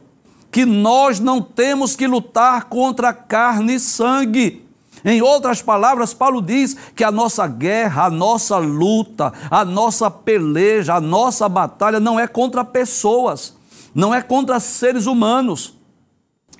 que 0.51 0.63
nós 0.63 1.20
não 1.20 1.41
temos 1.41 1.96
que 1.96 2.05
lutar 2.05 2.65
contra 2.65 3.12
carne 3.12 3.74
e 3.74 3.79
sangue. 3.79 4.63
Em 5.03 5.20
outras 5.20 5.60
palavras, 5.60 6.13
Paulo 6.13 6.39
diz 6.39 6.77
que 6.96 7.03
a 7.03 7.10
nossa 7.10 7.48
guerra, 7.48 8.05
a 8.05 8.10
nossa 8.12 8.60
luta, 8.60 9.34
a 9.50 9.65
nossa 9.65 10.12
peleja, 10.12 10.93
a 10.93 11.01
nossa 11.01 11.50
batalha 11.50 12.00
não 12.00 12.20
é 12.20 12.27
contra 12.27 12.63
pessoas 12.63 13.60
não 13.93 14.13
é 14.13 14.22
contra 14.22 14.60
seres 14.60 15.05
humanos. 15.05 15.74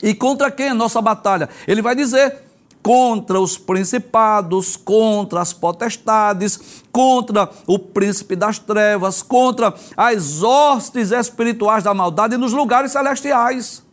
E 0.04 0.14
contra 0.14 0.50
quem 0.50 0.70
a 0.70 0.74
nossa 0.74 1.02
batalha? 1.02 1.48
Ele 1.68 1.82
vai 1.82 1.96
dizer 1.96 2.36
contra 2.82 3.40
os 3.40 3.58
principados, 3.58 4.76
contra 4.76 5.42
as 5.42 5.54
potestades, 5.54 6.82
contra 6.92 7.50
o 7.68 7.78
príncipe 7.78 8.36
das 8.36 8.60
trevas, 8.60 9.22
contra 9.22 9.74
as 9.96 10.44
hostes 10.44 11.12
espirituais 11.12 11.84
da 11.84 11.94
maldade 11.94 12.38
nos 12.38 12.54
lugares 12.54 12.92
celestiais. 12.92 13.84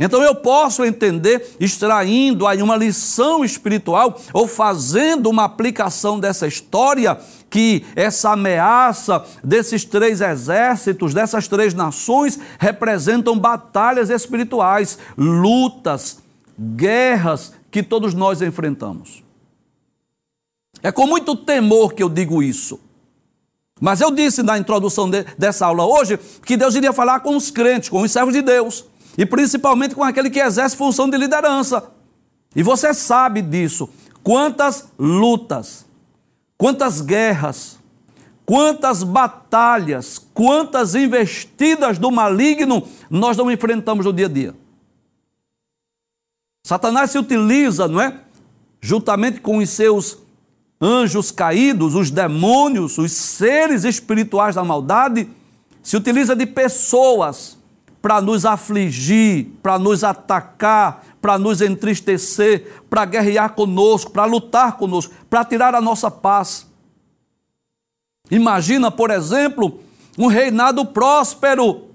Então 0.00 0.22
eu 0.22 0.32
posso 0.32 0.84
entender, 0.84 1.56
extraindo 1.58 2.46
aí 2.46 2.62
uma 2.62 2.76
lição 2.76 3.44
espiritual 3.44 4.16
ou 4.32 4.46
fazendo 4.46 5.28
uma 5.28 5.42
aplicação 5.42 6.20
dessa 6.20 6.46
história, 6.46 7.18
que 7.50 7.84
essa 7.96 8.30
ameaça 8.30 9.24
desses 9.42 9.84
três 9.84 10.20
exércitos, 10.20 11.12
dessas 11.12 11.48
três 11.48 11.74
nações, 11.74 12.38
representam 12.60 13.36
batalhas 13.36 14.08
espirituais, 14.08 14.98
lutas, 15.16 16.18
guerras 16.76 17.57
que 17.70 17.82
todos 17.82 18.14
nós 18.14 18.42
enfrentamos. 18.42 19.22
É 20.82 20.92
com 20.92 21.06
muito 21.06 21.34
temor 21.36 21.94
que 21.94 22.02
eu 22.02 22.08
digo 22.08 22.42
isso. 22.42 22.80
Mas 23.80 24.00
eu 24.00 24.10
disse 24.10 24.42
na 24.42 24.58
introdução 24.58 25.08
de, 25.08 25.24
dessa 25.36 25.66
aula 25.66 25.84
hoje 25.84 26.18
que 26.44 26.56
Deus 26.56 26.74
iria 26.74 26.92
falar 26.92 27.20
com 27.20 27.36
os 27.36 27.50
crentes, 27.50 27.88
com 27.88 28.02
os 28.02 28.10
servos 28.10 28.34
de 28.34 28.42
Deus 28.42 28.84
e 29.16 29.26
principalmente 29.26 29.94
com 29.94 30.04
aquele 30.04 30.30
que 30.30 30.40
exerce 30.40 30.76
função 30.76 31.08
de 31.08 31.16
liderança. 31.16 31.90
E 32.54 32.62
você 32.62 32.94
sabe 32.94 33.42
disso. 33.42 33.88
Quantas 34.22 34.88
lutas, 34.98 35.86
quantas 36.56 37.00
guerras, 37.00 37.78
quantas 38.44 39.02
batalhas, 39.02 40.18
quantas 40.32 40.94
investidas 40.94 41.98
do 41.98 42.10
maligno 42.10 42.86
nós 43.10 43.36
não 43.36 43.50
enfrentamos 43.50 44.06
no 44.06 44.12
dia 44.12 44.26
a 44.26 44.28
dia. 44.28 44.54
Satanás 46.68 47.10
se 47.10 47.18
utiliza, 47.18 47.88
não 47.88 47.98
é? 47.98 48.20
Juntamente 48.78 49.40
com 49.40 49.56
os 49.56 49.70
seus 49.70 50.18
anjos 50.78 51.30
caídos, 51.30 51.94
os 51.94 52.10
demônios, 52.10 52.98
os 52.98 53.10
seres 53.10 53.84
espirituais 53.84 54.54
da 54.54 54.62
maldade, 54.62 55.30
se 55.82 55.96
utiliza 55.96 56.36
de 56.36 56.44
pessoas 56.44 57.56
para 58.02 58.20
nos 58.20 58.44
afligir, 58.44 59.46
para 59.62 59.78
nos 59.78 60.04
atacar, 60.04 61.06
para 61.22 61.38
nos 61.38 61.62
entristecer, 61.62 62.82
para 62.90 63.06
guerrear 63.06 63.54
conosco, 63.54 64.10
para 64.10 64.26
lutar 64.26 64.76
conosco, 64.76 65.14
para 65.30 65.46
tirar 65.46 65.74
a 65.74 65.80
nossa 65.80 66.10
paz. 66.10 66.66
Imagina, 68.30 68.90
por 68.90 69.10
exemplo, 69.10 69.80
um 70.18 70.26
reinado 70.26 70.84
próspero. 70.84 71.88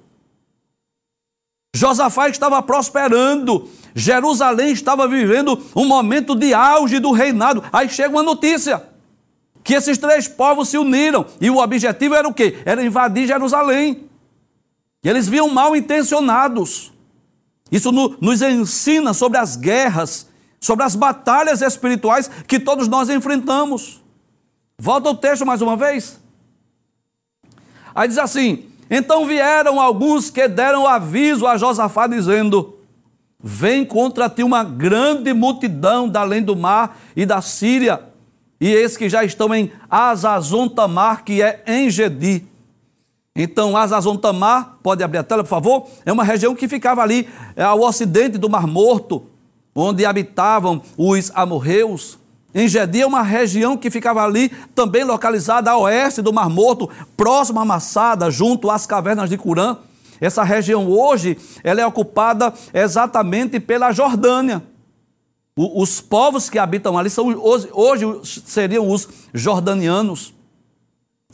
Josafá 1.75 2.27
estava 2.27 2.59
prosperando, 2.63 3.69
Jerusalém 3.95 4.71
estava 4.71 5.07
vivendo 5.07 5.61
um 5.75 5.85
momento 5.85 6.35
de 6.35 6.53
auge 6.53 6.99
do 6.99 7.11
reinado. 7.11 7.63
Aí 7.71 7.87
chega 7.89 8.09
uma 8.09 8.23
notícia 8.23 8.83
que 9.63 9.73
esses 9.73 9.97
três 9.97 10.27
povos 10.27 10.69
se 10.69 10.77
uniram 10.77 11.25
e 11.39 11.49
o 11.49 11.57
objetivo 11.57 12.15
era 12.15 12.27
o 12.27 12.33
quê? 12.33 12.61
Era 12.65 12.83
invadir 12.83 13.27
Jerusalém. 13.27 14.09
E 15.03 15.09
eles 15.09 15.27
viam 15.27 15.49
mal 15.49 15.75
intencionados. 15.75 16.91
Isso 17.71 17.91
no, 17.91 18.15
nos 18.19 18.41
ensina 18.41 19.13
sobre 19.13 19.37
as 19.37 19.55
guerras, 19.55 20.27
sobre 20.59 20.85
as 20.85 20.95
batalhas 20.95 21.61
espirituais 21.61 22.29
que 22.47 22.59
todos 22.59 22.87
nós 22.87 23.09
enfrentamos. 23.09 24.01
Volta 24.77 25.09
o 25.09 25.15
texto 25.15 25.45
mais 25.45 25.61
uma 25.61 25.75
vez. 25.75 26.19
Aí 27.93 28.07
diz 28.07 28.17
assim: 28.17 28.65
Então 28.89 29.25
vieram 29.25 29.79
alguns 29.79 30.29
que 30.29 30.47
deram 30.47 30.87
aviso 30.87 31.47
a 31.47 31.57
Josafá, 31.57 32.07
dizendo: 32.07 32.77
Vem 33.45 33.83
contra 33.83 34.29
ti 34.29 34.41
uma 34.41 34.63
grande 34.63 35.33
multidão 35.33 36.07
da 36.07 36.21
além 36.21 36.41
do 36.41 36.55
mar 36.55 36.97
e 37.13 37.25
da 37.25 37.41
Síria, 37.41 37.99
e 38.57 38.71
eis 38.71 38.95
que 38.95 39.09
já 39.09 39.25
estão 39.25 39.53
em 39.53 39.69
Azazon 39.89 40.69
Tamar, 40.69 41.25
que 41.25 41.41
é 41.41 41.61
em 41.67 41.89
Gedi. 41.89 42.47
Então, 43.35 43.75
Azazon 43.75 44.15
Tamar, 44.15 44.77
pode 44.81 45.03
abrir 45.03 45.17
a 45.17 45.23
tela, 45.23 45.43
por 45.43 45.49
favor, 45.49 45.87
é 46.05 46.13
uma 46.13 46.23
região 46.23 46.55
que 46.55 46.69
ficava 46.69 47.01
ali 47.01 47.27
é, 47.57 47.63
ao 47.63 47.81
ocidente 47.81 48.37
do 48.37 48.49
Mar 48.49 48.65
Morto, 48.65 49.27
onde 49.75 50.05
habitavam 50.05 50.81
os 50.97 51.29
amorreus. 51.35 52.17
Engedi 52.55 53.01
é 53.01 53.05
uma 53.05 53.23
região 53.23 53.75
que 53.75 53.89
ficava 53.89 54.23
ali, 54.23 54.49
também 54.73 55.03
localizada 55.03 55.71
a 55.71 55.77
oeste 55.77 56.21
do 56.21 56.31
Mar 56.31 56.47
Morto, 56.47 56.89
próximo 57.17 57.59
a 57.59 57.65
Massada, 57.65 58.31
junto 58.31 58.71
às 58.71 58.85
cavernas 58.85 59.29
de 59.29 59.37
Curã. 59.37 59.75
Essa 60.25 60.43
região 60.43 60.89
hoje, 60.89 61.37
ela 61.63 61.81
é 61.81 61.85
ocupada 61.85 62.53
exatamente 62.73 63.59
pela 63.59 63.91
Jordânia. 63.91 64.63
O, 65.53 65.81
os 65.81 65.99
povos 65.99 66.49
que 66.49 66.57
habitam 66.57 66.97
ali 66.97 67.09
são 67.09 67.27
hoje, 67.27 67.69
hoje 67.73 68.05
seriam 68.23 68.89
os 68.89 69.09
jordanianos. 69.33 70.33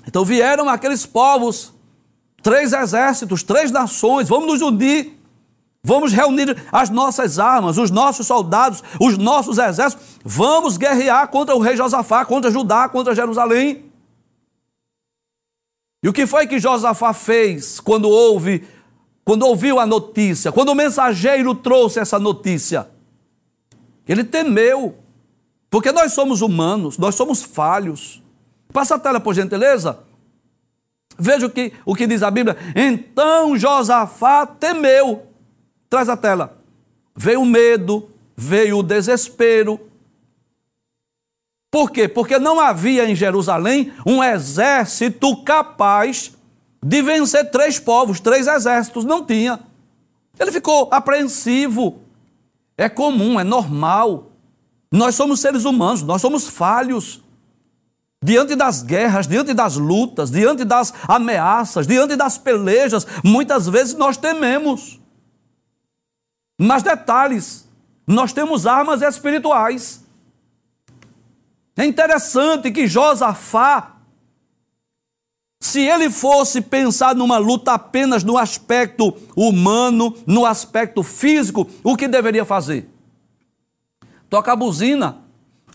Então 0.07 0.25
vieram 0.25 0.67
aqueles 0.67 1.05
povos, 1.05 1.71
três 2.41 2.73
exércitos, 2.73 3.43
três 3.43 3.69
nações, 3.69 4.27
vamos 4.27 4.47
nos 4.47 4.61
unir 4.61 5.19
Vamos 5.81 6.11
reunir 6.11 6.61
as 6.73 6.89
nossas 6.89 7.39
armas, 7.39 7.77
os 7.77 7.89
nossos 7.89 8.27
soldados, 8.27 8.83
os 8.99 9.17
nossos 9.17 9.57
exércitos. 9.57 10.05
Vamos 10.25 10.75
guerrear 10.75 11.29
contra 11.29 11.55
o 11.55 11.59
rei 11.59 11.77
Josafá, 11.77 12.25
contra 12.25 12.51
Judá, 12.51 12.89
contra 12.89 13.15
Jerusalém. 13.15 13.85
E 16.03 16.09
o 16.09 16.13
que 16.13 16.27
foi 16.27 16.47
que 16.47 16.59
Josafá 16.59 17.13
fez 17.13 17.79
quando 17.79 18.09
houve, 18.09 18.67
quando 19.29 19.43
ouviu 19.43 19.79
a 19.79 19.85
notícia, 19.85 20.51
quando 20.51 20.69
o 20.69 20.75
mensageiro 20.75 21.53
trouxe 21.53 21.99
essa 21.99 22.17
notícia? 22.17 22.89
Ele 24.07 24.23
temeu, 24.23 24.97
porque 25.69 25.91
nós 25.91 26.13
somos 26.13 26.41
humanos, 26.41 26.97
nós 26.97 27.13
somos 27.13 27.43
falhos. 27.43 28.23
Passa 28.73 28.95
a 28.95 28.99
tela, 28.99 29.19
por 29.19 29.35
gentileza. 29.35 29.99
Veja 31.15 31.45
o 31.45 31.49
que, 31.51 31.71
o 31.85 31.93
que 31.93 32.07
diz 32.07 32.23
a 32.23 32.31
Bíblia. 32.31 32.57
Então 32.75 33.55
Josafá 33.55 34.47
temeu 34.47 35.27
Traz 35.87 36.09
a 36.09 36.17
tela. 36.17 36.57
Veio 37.15 37.41
o 37.41 37.45
medo, 37.45 38.09
veio 38.35 38.79
o 38.79 38.83
desespero. 38.83 39.79
Por 41.69 41.91
quê? 41.91 42.07
Porque 42.07 42.39
não 42.39 42.59
havia 42.59 43.07
em 43.07 43.15
Jerusalém 43.15 43.93
um 44.07 44.23
exército 44.23 45.43
capaz 45.43 46.35
de 46.81 47.01
vencer 47.01 47.49
três 47.51 47.79
povos, 47.79 48.19
três 48.19 48.47
exércitos. 48.47 49.05
Não 49.05 49.25
tinha. 49.25 49.59
Ele 50.39 50.51
ficou 50.51 50.87
apreensivo. 50.91 52.01
É 52.77 52.87
comum, 52.87 53.39
é 53.39 53.43
normal. 53.43 54.31
Nós 54.91 55.15
somos 55.15 55.39
seres 55.39 55.65
humanos, 55.65 56.01
nós 56.01 56.21
somos 56.21 56.47
falhos. 56.47 57.21
Diante 58.21 58.55
das 58.55 58.81
guerras, 58.81 59.27
diante 59.27 59.53
das 59.53 59.77
lutas, 59.77 60.29
diante 60.29 60.65
das 60.65 60.93
ameaças, 61.07 61.87
diante 61.87 62.15
das 62.15 62.37
pelejas, 62.37 63.05
muitas 63.23 63.67
vezes 63.67 63.93
nós 63.95 64.17
tememos. 64.17 64.99
Mas 66.59 66.83
detalhes, 66.83 67.67
nós 68.05 68.33
temos 68.33 68.67
armas 68.67 69.01
espirituais. 69.01 70.03
É 71.77 71.85
interessante 71.85 72.71
que 72.71 72.87
Josafá, 72.87 73.98
se 75.59 75.81
ele 75.81 76.09
fosse 76.09 76.61
pensar 76.61 77.13
numa 77.13 77.37
luta 77.37 77.73
apenas 77.73 78.23
no 78.23 78.37
aspecto 78.37 79.13
humano, 79.35 80.15
no 80.25 80.45
aspecto 80.45 81.03
físico, 81.03 81.69
o 81.83 81.97
que 81.97 82.07
deveria 82.07 82.45
fazer? 82.45 82.89
Toca 84.29 84.53
a 84.53 84.55
buzina, 84.55 85.17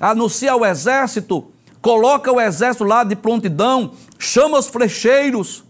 anuncia 0.00 0.56
o 0.56 0.64
exército, 0.64 1.52
coloca 1.82 2.32
o 2.32 2.40
exército 2.40 2.84
lá 2.84 3.04
de 3.04 3.14
prontidão, 3.14 3.92
chama 4.18 4.58
os 4.58 4.68
flecheiros, 4.68 5.64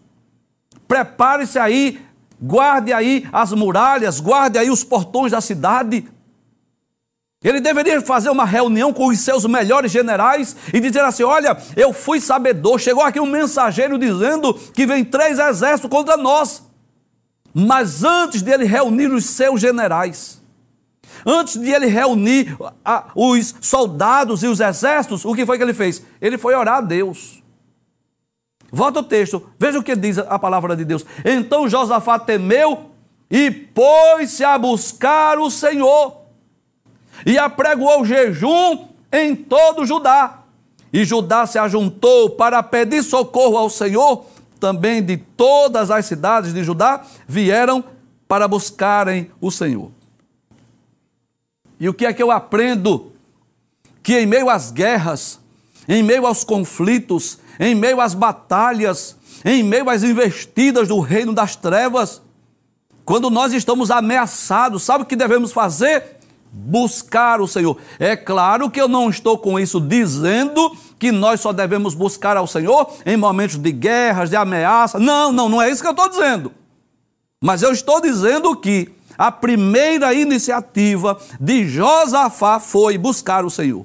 prepare-se 0.86 1.58
aí 1.58 2.00
guarde 2.40 2.92
aí 2.92 3.26
as 3.32 3.52
muralhas, 3.52 4.20
guarde 4.20 4.58
aí 4.58 4.70
os 4.70 4.84
portões 4.84 5.32
da 5.32 5.40
cidade. 5.40 6.06
Ele 7.44 7.60
deveria 7.60 8.00
fazer 8.00 8.30
uma 8.30 8.46
reunião 8.46 8.90
com 8.90 9.08
os 9.08 9.20
seus 9.20 9.44
melhores 9.44 9.92
generais 9.92 10.56
e 10.72 10.80
dizer 10.80 11.04
assim: 11.04 11.24
Olha, 11.24 11.54
eu 11.76 11.92
fui 11.92 12.18
sabedor, 12.18 12.80
chegou 12.80 13.04
aqui 13.04 13.20
um 13.20 13.26
mensageiro 13.26 13.98
dizendo 13.98 14.54
que 14.54 14.86
vem 14.86 15.04
três 15.04 15.38
exércitos 15.38 15.90
contra 15.90 16.16
nós. 16.16 16.62
Mas 17.52 18.02
antes 18.02 18.40
de 18.40 18.50
ele 18.50 18.64
reunir 18.64 19.12
os 19.12 19.26
seus 19.26 19.60
generais, 19.60 20.40
antes 21.24 21.60
de 21.60 21.70
ele 21.70 21.86
reunir 21.86 22.56
os 23.14 23.54
soldados 23.60 24.42
e 24.42 24.48
os 24.48 24.58
exércitos, 24.58 25.24
o 25.26 25.34
que 25.34 25.44
foi 25.44 25.58
que 25.58 25.62
ele 25.62 25.74
fez? 25.74 26.02
Ele 26.22 26.38
foi 26.38 26.54
orar 26.54 26.78
a 26.78 26.80
Deus. 26.80 27.42
Volta 28.72 29.00
o 29.00 29.04
texto, 29.04 29.50
veja 29.58 29.78
o 29.78 29.82
que 29.82 29.94
diz 29.94 30.18
a 30.18 30.38
palavra 30.38 30.74
de 30.74 30.84
Deus. 30.84 31.04
Então 31.24 31.68
Josafá 31.68 32.18
temeu 32.18 32.90
e 33.30 33.50
pôs-se 33.50 34.42
a 34.42 34.56
buscar 34.58 35.38
o 35.38 35.50
Senhor, 35.50 36.23
e 37.24 37.38
apregoou 37.38 38.04
jejum 38.04 38.86
em 39.12 39.34
todo 39.34 39.86
Judá. 39.86 40.40
E 40.92 41.04
Judá 41.04 41.46
se 41.46 41.58
ajuntou 41.58 42.30
para 42.30 42.62
pedir 42.62 43.02
socorro 43.02 43.56
ao 43.56 43.68
Senhor, 43.68 44.26
também 44.60 45.02
de 45.02 45.16
todas 45.16 45.90
as 45.90 46.06
cidades 46.06 46.54
de 46.54 46.62
Judá 46.62 47.02
vieram 47.26 47.84
para 48.28 48.46
buscarem 48.46 49.30
o 49.40 49.50
Senhor. 49.50 49.90
E 51.78 51.88
o 51.88 51.94
que 51.94 52.06
é 52.06 52.12
que 52.12 52.22
eu 52.22 52.30
aprendo? 52.30 53.12
Que 54.02 54.20
em 54.20 54.26
meio 54.26 54.48
às 54.48 54.70
guerras, 54.70 55.40
em 55.88 56.02
meio 56.02 56.26
aos 56.26 56.44
conflitos, 56.44 57.38
em 57.58 57.74
meio 57.74 58.00
às 58.00 58.14
batalhas, 58.14 59.16
em 59.44 59.62
meio 59.62 59.90
às 59.90 60.02
investidas 60.02 60.88
do 60.88 61.00
reino 61.00 61.32
das 61.32 61.56
trevas, 61.56 62.22
quando 63.04 63.28
nós 63.28 63.52
estamos 63.52 63.90
ameaçados, 63.90 64.82
sabe 64.82 65.04
o 65.04 65.06
que 65.06 65.16
devemos 65.16 65.52
fazer? 65.52 66.16
Buscar 66.56 67.40
o 67.40 67.48
Senhor. 67.48 67.76
É 67.98 68.14
claro 68.14 68.70
que 68.70 68.80
eu 68.80 68.86
não 68.86 69.10
estou 69.10 69.36
com 69.36 69.58
isso 69.58 69.80
dizendo 69.80 70.74
que 71.00 71.10
nós 71.10 71.40
só 71.40 71.52
devemos 71.52 71.94
buscar 71.94 72.36
ao 72.36 72.46
Senhor 72.46 72.92
em 73.04 73.16
momentos 73.16 73.56
de 73.56 73.72
guerras, 73.72 74.30
de 74.30 74.36
ameaça. 74.36 75.00
Não, 75.00 75.32
não, 75.32 75.48
não 75.48 75.60
é 75.60 75.68
isso 75.68 75.82
que 75.82 75.88
eu 75.88 75.92
estou 75.92 76.08
dizendo. 76.08 76.52
Mas 77.42 77.62
eu 77.62 77.72
estou 77.72 78.00
dizendo 78.00 78.54
que 78.56 78.88
a 79.18 79.32
primeira 79.32 80.14
iniciativa 80.14 81.18
de 81.40 81.66
Josafá 81.66 82.60
foi 82.60 82.96
buscar 82.96 83.44
o 83.44 83.50
Senhor. 83.50 83.84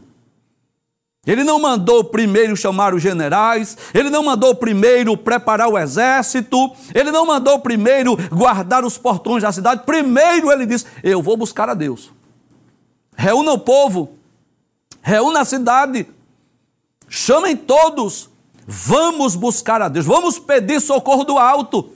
Ele 1.26 1.44
não 1.44 1.60
mandou 1.60 2.04
primeiro 2.04 2.56
chamar 2.56 2.94
os 2.94 3.02
generais, 3.02 3.78
ele 3.94 4.10
não 4.10 4.24
mandou 4.24 4.56
primeiro 4.56 5.18
preparar 5.18 5.68
o 5.68 5.78
exército, 5.78 6.72
ele 6.94 7.12
não 7.12 7.26
mandou 7.26 7.60
primeiro 7.60 8.16
guardar 8.30 8.86
os 8.86 8.98
portões 8.98 9.44
da 9.44 9.52
cidade. 9.52 9.84
Primeiro 9.86 10.52
ele 10.52 10.66
disse: 10.66 10.86
Eu 11.04 11.22
vou 11.22 11.36
buscar 11.36 11.68
a 11.70 11.74
Deus. 11.74 12.12
Reúna 13.22 13.52
o 13.52 13.60
povo, 13.60 14.12
reúna 15.02 15.42
a 15.42 15.46
cidade, 15.46 16.08
chamem 17.10 17.54
todos, 17.54 18.30
vamos 18.66 19.36
buscar 19.36 19.82
a 19.82 19.90
Deus, 19.90 20.06
vamos 20.06 20.40
pedir 20.40 20.80
socorro 20.80 21.26
do 21.26 21.38
alto. 21.38 21.90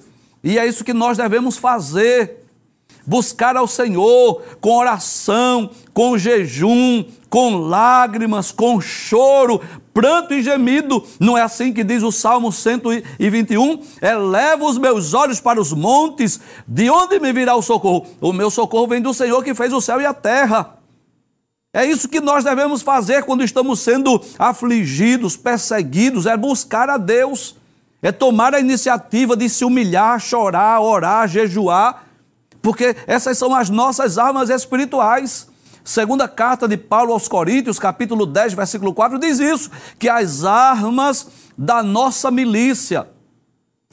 E 0.44 0.60
é 0.60 0.68
isso 0.68 0.84
que 0.84 0.92
nós 0.92 1.18
devemos 1.18 1.56
fazer 1.56 2.44
buscar 3.08 3.56
ao 3.56 3.68
Senhor 3.68 4.42
com 4.60 4.76
oração, 4.76 5.70
com 5.94 6.18
jejum, 6.18 7.06
com 7.30 7.56
lágrimas, 7.56 8.52
com 8.52 8.82
choro, 8.82 9.62
pranto 9.94 10.34
e 10.34 10.44
gemido. 10.44 11.06
Não 11.22 11.38
é 11.38 11.42
assim 11.42 11.72
que 11.72 11.86
diz 11.86 12.04
o 12.04 12.12
Salmo 12.12 12.52
121? 12.52 13.82
Eleva 14.02 14.66
os 14.66 14.78
meus 14.78 15.14
olhos 15.14 15.40
para 15.40 15.62
os 15.62 15.72
montes, 15.72 16.42
de 16.68 16.90
onde 16.90 17.18
me 17.18 17.32
virá 17.32 17.56
o 17.56 17.62
socorro? 17.62 18.06
O 18.20 18.34
meu 18.34 18.50
socorro 18.50 18.88
vem 18.88 19.02
do 19.02 19.14
Senhor 19.14 19.42
que 19.42 19.54
fez 19.54 19.72
o 19.72 19.80
céu 19.80 20.02
e 20.02 20.06
a 20.06 20.14
terra. 20.14 20.83
É 21.76 21.84
isso 21.84 22.08
que 22.08 22.22
nós 22.22 22.44
devemos 22.44 22.84
fazer 22.84 23.24
quando 23.24 23.44
estamos 23.44 23.80
sendo 23.80 24.24
afligidos, 24.38 25.36
perseguidos, 25.36 26.28
é 26.28 26.38
buscar 26.38 26.88
a 26.88 26.98
Deus. 26.98 27.56
é 28.00 28.12
tomar 28.12 28.54
a 28.54 28.60
iniciativa 28.60 29.36
de 29.36 29.48
se 29.48 29.64
humilhar, 29.64 30.20
chorar, 30.20 30.82
orar, 30.82 31.26
jejuar, 31.26 32.04
porque 32.62 32.96
essas 33.08 33.38
são 33.38 33.56
as 33.56 33.70
nossas 33.70 34.18
armas 34.18 34.50
espirituais. 34.50 35.48
Segunda 35.86 36.28
carta 36.28 36.68
de 36.68 36.76
Paulo 36.76 37.14
aos 37.14 37.30
Coríntios, 37.30 37.80
capítulo 37.80 38.26
10, 38.26 38.54
versículo 38.54 38.94
4, 38.94 39.18
diz 39.18 39.40
isso: 39.40 39.72
que 39.98 40.10
as 40.10 40.44
armas 40.44 41.28
da 41.58 41.82
nossa 41.82 42.30
milícia, 42.30 43.08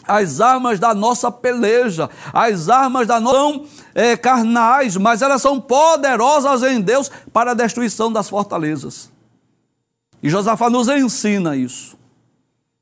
as 0.07 0.41
armas 0.41 0.79
da 0.79 0.95
nossa 0.95 1.31
peleja, 1.31 2.09
as 2.33 2.69
armas 2.69 3.07
da 3.07 3.21
nossa 3.21 3.41
são 3.41 3.67
é, 3.95 4.17
carnais, 4.17 4.97
mas 4.97 5.23
elas 5.23 5.43
são 5.43 5.61
poderosas 5.61 6.63
em 6.63 6.81
Deus 6.81 7.11
para 7.33 7.53
a 7.53 7.55
destruição 7.55 8.13
das 8.13 8.29
fortalezas. 8.29 9.11
E 10.23 10.29
Josafá 10.29 10.69
nos 10.69 10.89
ensina 10.89 11.57
isso. 11.57 11.97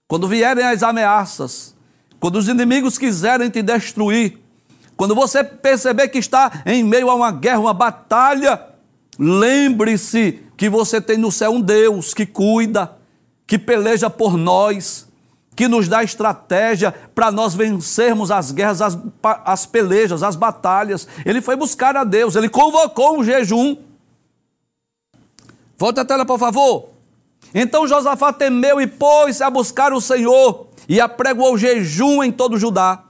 Quando 0.06 0.26
vierem 0.26 0.64
as 0.64 0.82
ameaças, 0.82 1.74
quando 2.18 2.36
os 2.36 2.48
inimigos 2.48 2.98
quiserem 2.98 3.50
te 3.50 3.62
destruir, 3.62 4.38
quando 4.96 5.14
você 5.14 5.44
perceber 5.44 6.08
que 6.08 6.18
está 6.18 6.62
em 6.66 6.82
meio 6.82 7.08
a 7.10 7.14
uma 7.14 7.30
guerra, 7.30 7.60
uma 7.60 7.74
batalha, 7.74 8.60
lembre-se 9.18 10.40
que 10.56 10.68
você 10.68 11.00
tem 11.00 11.16
no 11.16 11.30
céu 11.30 11.52
um 11.52 11.60
Deus 11.60 12.12
que 12.12 12.26
cuida, 12.26 12.96
que 13.46 13.58
peleja 13.58 14.10
por 14.10 14.36
nós, 14.36 15.07
que 15.58 15.66
nos 15.66 15.88
dá 15.88 16.04
estratégia 16.04 16.94
para 17.12 17.32
nós 17.32 17.52
vencermos 17.52 18.30
as 18.30 18.52
guerras, 18.52 18.80
as, 18.80 18.96
as 19.44 19.66
pelejas, 19.66 20.22
as 20.22 20.36
batalhas. 20.36 21.08
Ele 21.26 21.40
foi 21.40 21.56
buscar 21.56 21.96
a 21.96 22.04
Deus, 22.04 22.36
ele 22.36 22.48
convocou 22.48 23.18
um 23.18 23.24
jejum. 23.24 23.76
Volta 25.76 26.02
a 26.02 26.04
tela, 26.04 26.24
por 26.24 26.38
favor. 26.38 26.90
Então 27.52 27.88
Josafá 27.88 28.32
temeu 28.32 28.80
e 28.80 28.86
pôs-se 28.86 29.42
a 29.42 29.50
buscar 29.50 29.92
o 29.92 30.00
Senhor 30.00 30.68
e 30.88 31.00
apregoou 31.00 31.58
jejum 31.58 32.22
em 32.22 32.30
todo 32.30 32.56
Judá. 32.56 33.02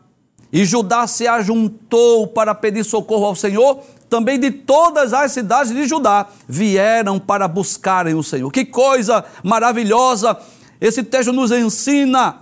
E 0.51 0.65
Judá 0.65 1.07
se 1.07 1.29
ajuntou 1.29 2.29
para 2.29 2.55
pedir 2.55 2.83
socorro 2.83 3.27
ao 3.27 3.37
Senhor, 3.37 3.83
também 4.09 4.41
de 4.41 4.51
todas 4.51 5.13
as 5.13 5.33
cidades 5.33 5.71
de 5.71 5.87
Judá 5.87 6.27
vieram 6.49 7.19
para 7.19 7.47
buscarem 7.47 8.15
o 8.15 8.23
Senhor. 8.23 8.51
Que 8.51 8.65
coisa 8.65 9.23
maravilhosa! 9.45 10.35
Esse 10.81 11.03
texto 11.03 11.33
nos 11.33 11.51
ensina 11.51 12.41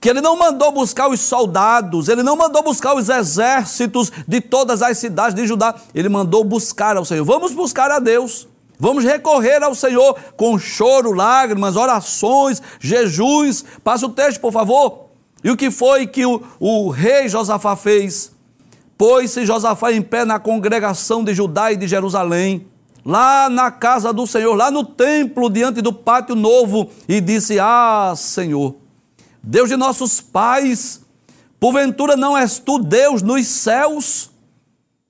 que 0.00 0.08
ele 0.08 0.20
não 0.20 0.36
mandou 0.36 0.70
buscar 0.70 1.08
os 1.08 1.20
soldados, 1.20 2.08
ele 2.08 2.22
não 2.22 2.36
mandou 2.36 2.62
buscar 2.62 2.94
os 2.94 3.08
exércitos 3.08 4.12
de 4.26 4.40
todas 4.40 4.80
as 4.80 4.96
cidades 4.98 5.34
de 5.34 5.46
Judá, 5.46 5.74
ele 5.94 6.08
mandou 6.08 6.44
buscar 6.44 6.96
ao 6.96 7.04
Senhor. 7.04 7.24
Vamos 7.24 7.52
buscar 7.52 7.90
a 7.90 7.98
Deus. 7.98 8.46
Vamos 8.78 9.02
recorrer 9.04 9.62
ao 9.62 9.74
Senhor 9.74 10.16
com 10.36 10.56
choro, 10.56 11.12
lágrimas, 11.12 11.74
orações, 11.74 12.62
jejuns. 12.78 13.64
Passa 13.82 14.06
o 14.06 14.10
texto, 14.10 14.40
por 14.40 14.52
favor. 14.52 15.06
E 15.42 15.50
o 15.50 15.56
que 15.56 15.70
foi 15.70 16.06
que 16.06 16.24
o, 16.24 16.42
o 16.60 16.88
rei 16.88 17.28
Josafá 17.28 17.74
fez? 17.74 18.30
Pôs-se 18.96 19.44
Josafá 19.44 19.92
em 19.92 20.02
pé 20.02 20.24
na 20.24 20.38
congregação 20.38 21.24
de 21.24 21.34
Judá 21.34 21.72
e 21.72 21.76
de 21.76 21.88
Jerusalém, 21.88 22.66
lá 23.08 23.48
na 23.48 23.70
casa 23.70 24.12
do 24.12 24.26
Senhor, 24.26 24.54
lá 24.54 24.70
no 24.70 24.84
templo, 24.84 25.50
diante 25.50 25.80
do 25.80 25.92
pátio 25.92 26.36
novo, 26.36 26.90
e 27.08 27.20
disse: 27.20 27.58
Ah, 27.58 28.12
Senhor, 28.16 28.76
Deus 29.42 29.68
de 29.68 29.76
nossos 29.76 30.20
pais, 30.20 31.00
porventura 31.58 32.16
não 32.16 32.36
és 32.36 32.58
tu 32.58 32.78
Deus 32.78 33.22
nos 33.22 33.46
céus? 33.46 34.30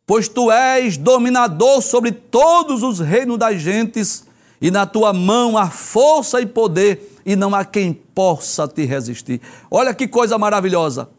pois 0.08 0.26
tu 0.26 0.50
és 0.50 0.96
dominador 0.96 1.82
sobre 1.82 2.11
todos 2.11 2.82
os 2.82 2.98
reinos 2.98 3.37
das 3.37 3.61
gentes, 3.61 4.24
e 4.58 4.70
na 4.70 4.87
tua 4.87 5.12
mão 5.12 5.58
há 5.58 5.68
força 5.68 6.40
e 6.40 6.46
poder, 6.46 7.20
e 7.26 7.37
não 7.37 7.54
há 7.54 7.62
quem 7.62 7.92
possa 7.92 8.66
te 8.66 8.87
resistir. 8.87 9.38
Olha 9.70 9.92
que 9.92 10.08
coisa 10.08 10.38
maravilhosa. 10.38 11.11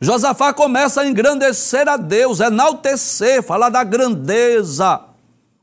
Josafá 0.00 0.52
começa 0.52 1.00
a 1.00 1.06
engrandecer 1.08 1.88
a 1.88 1.96
Deus, 1.96 2.40
enaltecer, 2.40 3.42
falar 3.42 3.68
da 3.68 3.82
grandeza, 3.82 5.00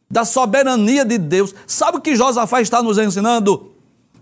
da 0.09 0.25
soberania 0.25 1.05
de 1.05 1.17
Deus. 1.17 1.55
Sabe 1.65 1.97
o 1.97 2.01
que 2.01 2.15
Josafá 2.15 2.61
está 2.61 2.83
nos 2.83 2.97
ensinando? 2.97 3.71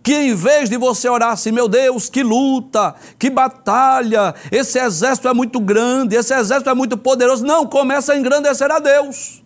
que 0.03 0.13
em 0.13 0.35
vez 0.35 0.69
de 0.69 0.77
você 0.77 1.07
orar 1.07 1.29
assim, 1.29 1.49
meu 1.49 1.69
Deus, 1.69 2.09
que 2.09 2.21
luta, 2.21 2.93
que 3.17 3.29
batalha, 3.29 4.35
esse 4.51 4.77
exército 4.77 5.29
é 5.29 5.33
muito 5.33 5.61
grande, 5.61 6.17
esse 6.17 6.33
exército 6.33 6.69
é 6.69 6.73
muito 6.73 6.97
poderoso, 6.97 7.45
não, 7.45 7.65
começa 7.65 8.11
a 8.11 8.17
engrandecer 8.17 8.69
a 8.69 8.79
Deus. 8.79 9.42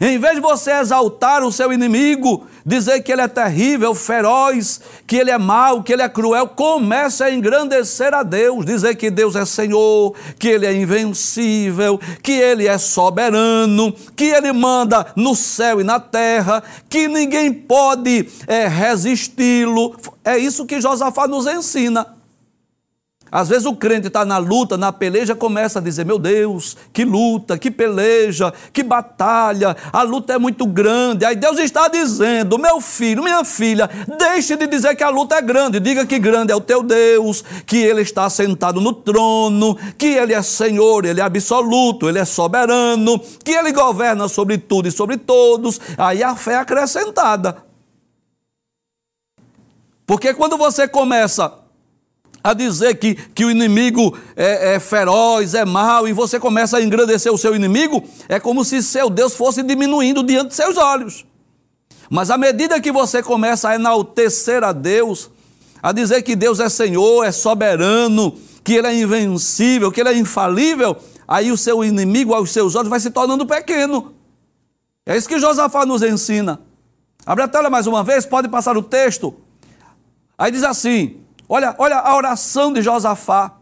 Em 0.00 0.18
vez 0.18 0.34
de 0.34 0.40
você 0.40 0.72
exaltar 0.72 1.42
o 1.42 1.50
seu 1.50 1.72
inimigo, 1.72 2.46
dizer 2.64 3.00
que 3.02 3.12
ele 3.12 3.22
é 3.22 3.28
terrível, 3.28 3.94
feroz, 3.94 4.80
que 5.06 5.16
ele 5.16 5.30
é 5.30 5.38
mau, 5.38 5.82
que 5.82 5.92
ele 5.92 6.02
é 6.02 6.08
cruel, 6.08 6.48
comece 6.48 7.22
a 7.22 7.30
engrandecer 7.30 8.12
a 8.12 8.22
Deus, 8.22 8.64
dizer 8.64 8.96
que 8.96 9.10
Deus 9.10 9.36
é 9.36 9.44
Senhor, 9.44 10.14
que 10.38 10.48
ele 10.48 10.66
é 10.66 10.74
invencível, 10.74 11.98
que 12.22 12.32
ele 12.32 12.66
é 12.66 12.76
soberano, 12.76 13.94
que 14.14 14.24
ele 14.24 14.52
manda 14.52 15.06
no 15.14 15.34
céu 15.34 15.80
e 15.80 15.84
na 15.84 16.00
terra, 16.00 16.62
que 16.88 17.08
ninguém 17.08 17.52
pode 17.52 18.28
é, 18.46 18.66
resisti-lo. 18.66 19.96
É 20.24 20.36
isso 20.36 20.66
que 20.66 20.80
Josafá 20.80 21.26
nos 21.26 21.46
ensina. 21.46 22.15
Às 23.30 23.48
vezes 23.48 23.66
o 23.66 23.74
crente 23.74 24.06
está 24.06 24.24
na 24.24 24.38
luta, 24.38 24.76
na 24.76 24.92
peleja, 24.92 25.34
começa 25.34 25.80
a 25.80 25.82
dizer: 25.82 26.06
Meu 26.06 26.18
Deus, 26.18 26.76
que 26.92 27.04
luta, 27.04 27.58
que 27.58 27.72
peleja, 27.72 28.52
que 28.72 28.84
batalha, 28.84 29.76
a 29.92 30.02
luta 30.02 30.34
é 30.34 30.38
muito 30.38 30.64
grande. 30.64 31.24
Aí 31.24 31.34
Deus 31.34 31.58
está 31.58 31.88
dizendo: 31.88 32.56
Meu 32.56 32.80
filho, 32.80 33.24
minha 33.24 33.44
filha, 33.44 33.90
deixe 34.16 34.54
de 34.54 34.68
dizer 34.68 34.94
que 34.94 35.02
a 35.02 35.08
luta 35.08 35.34
é 35.34 35.42
grande, 35.42 35.80
diga 35.80 36.06
que 36.06 36.20
grande 36.20 36.52
é 36.52 36.56
o 36.56 36.60
teu 36.60 36.84
Deus, 36.84 37.42
que 37.66 37.78
Ele 37.78 38.02
está 38.02 38.30
sentado 38.30 38.80
no 38.80 38.92
trono, 38.92 39.76
que 39.98 40.06
Ele 40.06 40.32
é 40.32 40.40
Senhor, 40.40 41.04
Ele 41.04 41.20
é 41.20 41.24
absoluto, 41.24 42.08
Ele 42.08 42.20
é 42.20 42.24
soberano, 42.24 43.18
que 43.42 43.50
Ele 43.50 43.72
governa 43.72 44.28
sobre 44.28 44.56
tudo 44.56 44.86
e 44.86 44.92
sobre 44.92 45.16
todos. 45.16 45.80
Aí 45.98 46.22
a 46.22 46.36
fé 46.36 46.52
é 46.52 46.58
acrescentada. 46.58 47.56
Porque 50.06 50.32
quando 50.32 50.56
você 50.56 50.86
começa 50.86 51.65
a 52.46 52.54
dizer 52.54 52.94
que, 52.94 53.16
que 53.16 53.44
o 53.44 53.50
inimigo 53.50 54.16
é, 54.36 54.76
é 54.76 54.80
feroz, 54.80 55.52
é 55.52 55.64
mau, 55.64 56.06
e 56.06 56.12
você 56.12 56.38
começa 56.38 56.76
a 56.76 56.82
engrandecer 56.82 57.32
o 57.32 57.36
seu 57.36 57.56
inimigo, 57.56 58.04
é 58.28 58.38
como 58.38 58.64
se 58.64 58.84
seu 58.84 59.10
Deus 59.10 59.34
fosse 59.34 59.64
diminuindo 59.64 60.22
diante 60.22 60.50
de 60.50 60.54
seus 60.54 60.76
olhos. 60.76 61.26
Mas 62.08 62.30
à 62.30 62.38
medida 62.38 62.80
que 62.80 62.92
você 62.92 63.20
começa 63.20 63.70
a 63.70 63.74
enaltecer 63.74 64.62
a 64.62 64.70
Deus, 64.70 65.28
a 65.82 65.90
dizer 65.90 66.22
que 66.22 66.36
Deus 66.36 66.60
é 66.60 66.68
Senhor, 66.68 67.24
é 67.24 67.32
soberano, 67.32 68.38
que 68.62 68.74
Ele 68.74 68.86
é 68.86 68.94
invencível, 68.94 69.90
que 69.90 70.00
Ele 70.00 70.10
é 70.10 70.16
infalível, 70.16 70.96
aí 71.26 71.50
o 71.50 71.56
seu 71.56 71.84
inimigo 71.84 72.32
aos 72.32 72.52
seus 72.52 72.76
olhos 72.76 72.88
vai 72.88 73.00
se 73.00 73.10
tornando 73.10 73.44
pequeno. 73.44 74.14
É 75.04 75.16
isso 75.16 75.28
que 75.28 75.40
Josafá 75.40 75.84
nos 75.84 76.00
ensina. 76.00 76.60
Abre 77.26 77.42
a 77.42 77.48
tela 77.48 77.68
mais 77.68 77.88
uma 77.88 78.04
vez, 78.04 78.24
pode 78.24 78.48
passar 78.48 78.76
o 78.76 78.82
texto. 78.84 79.34
Aí 80.38 80.52
diz 80.52 80.62
assim: 80.62 81.25
Olha, 81.48 81.74
olha 81.78 81.96
a 81.96 82.16
oração 82.16 82.72
de 82.72 82.82
Josafá. 82.82 83.52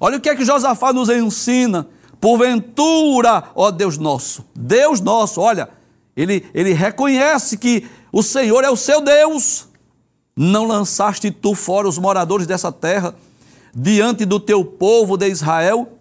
Olha 0.00 0.16
o 0.16 0.20
que 0.20 0.28
é 0.28 0.34
que 0.34 0.44
Josafá 0.44 0.92
nos 0.92 1.08
ensina. 1.08 1.86
Porventura, 2.20 3.44
ó 3.54 3.70
Deus 3.70 3.98
nosso, 3.98 4.44
Deus 4.54 5.00
nosso, 5.00 5.40
olha, 5.40 5.68
ele, 6.16 6.46
ele 6.54 6.72
reconhece 6.72 7.56
que 7.56 7.88
o 8.12 8.22
Senhor 8.22 8.62
é 8.62 8.70
o 8.70 8.76
seu 8.76 9.00
Deus. 9.00 9.66
Não 10.36 10.64
lançaste 10.64 11.30
tu 11.32 11.54
fora 11.54 11.88
os 11.88 11.98
moradores 11.98 12.46
dessa 12.46 12.70
terra, 12.70 13.14
diante 13.74 14.24
do 14.24 14.38
teu 14.38 14.64
povo 14.64 15.16
de 15.16 15.28
Israel, 15.28 15.98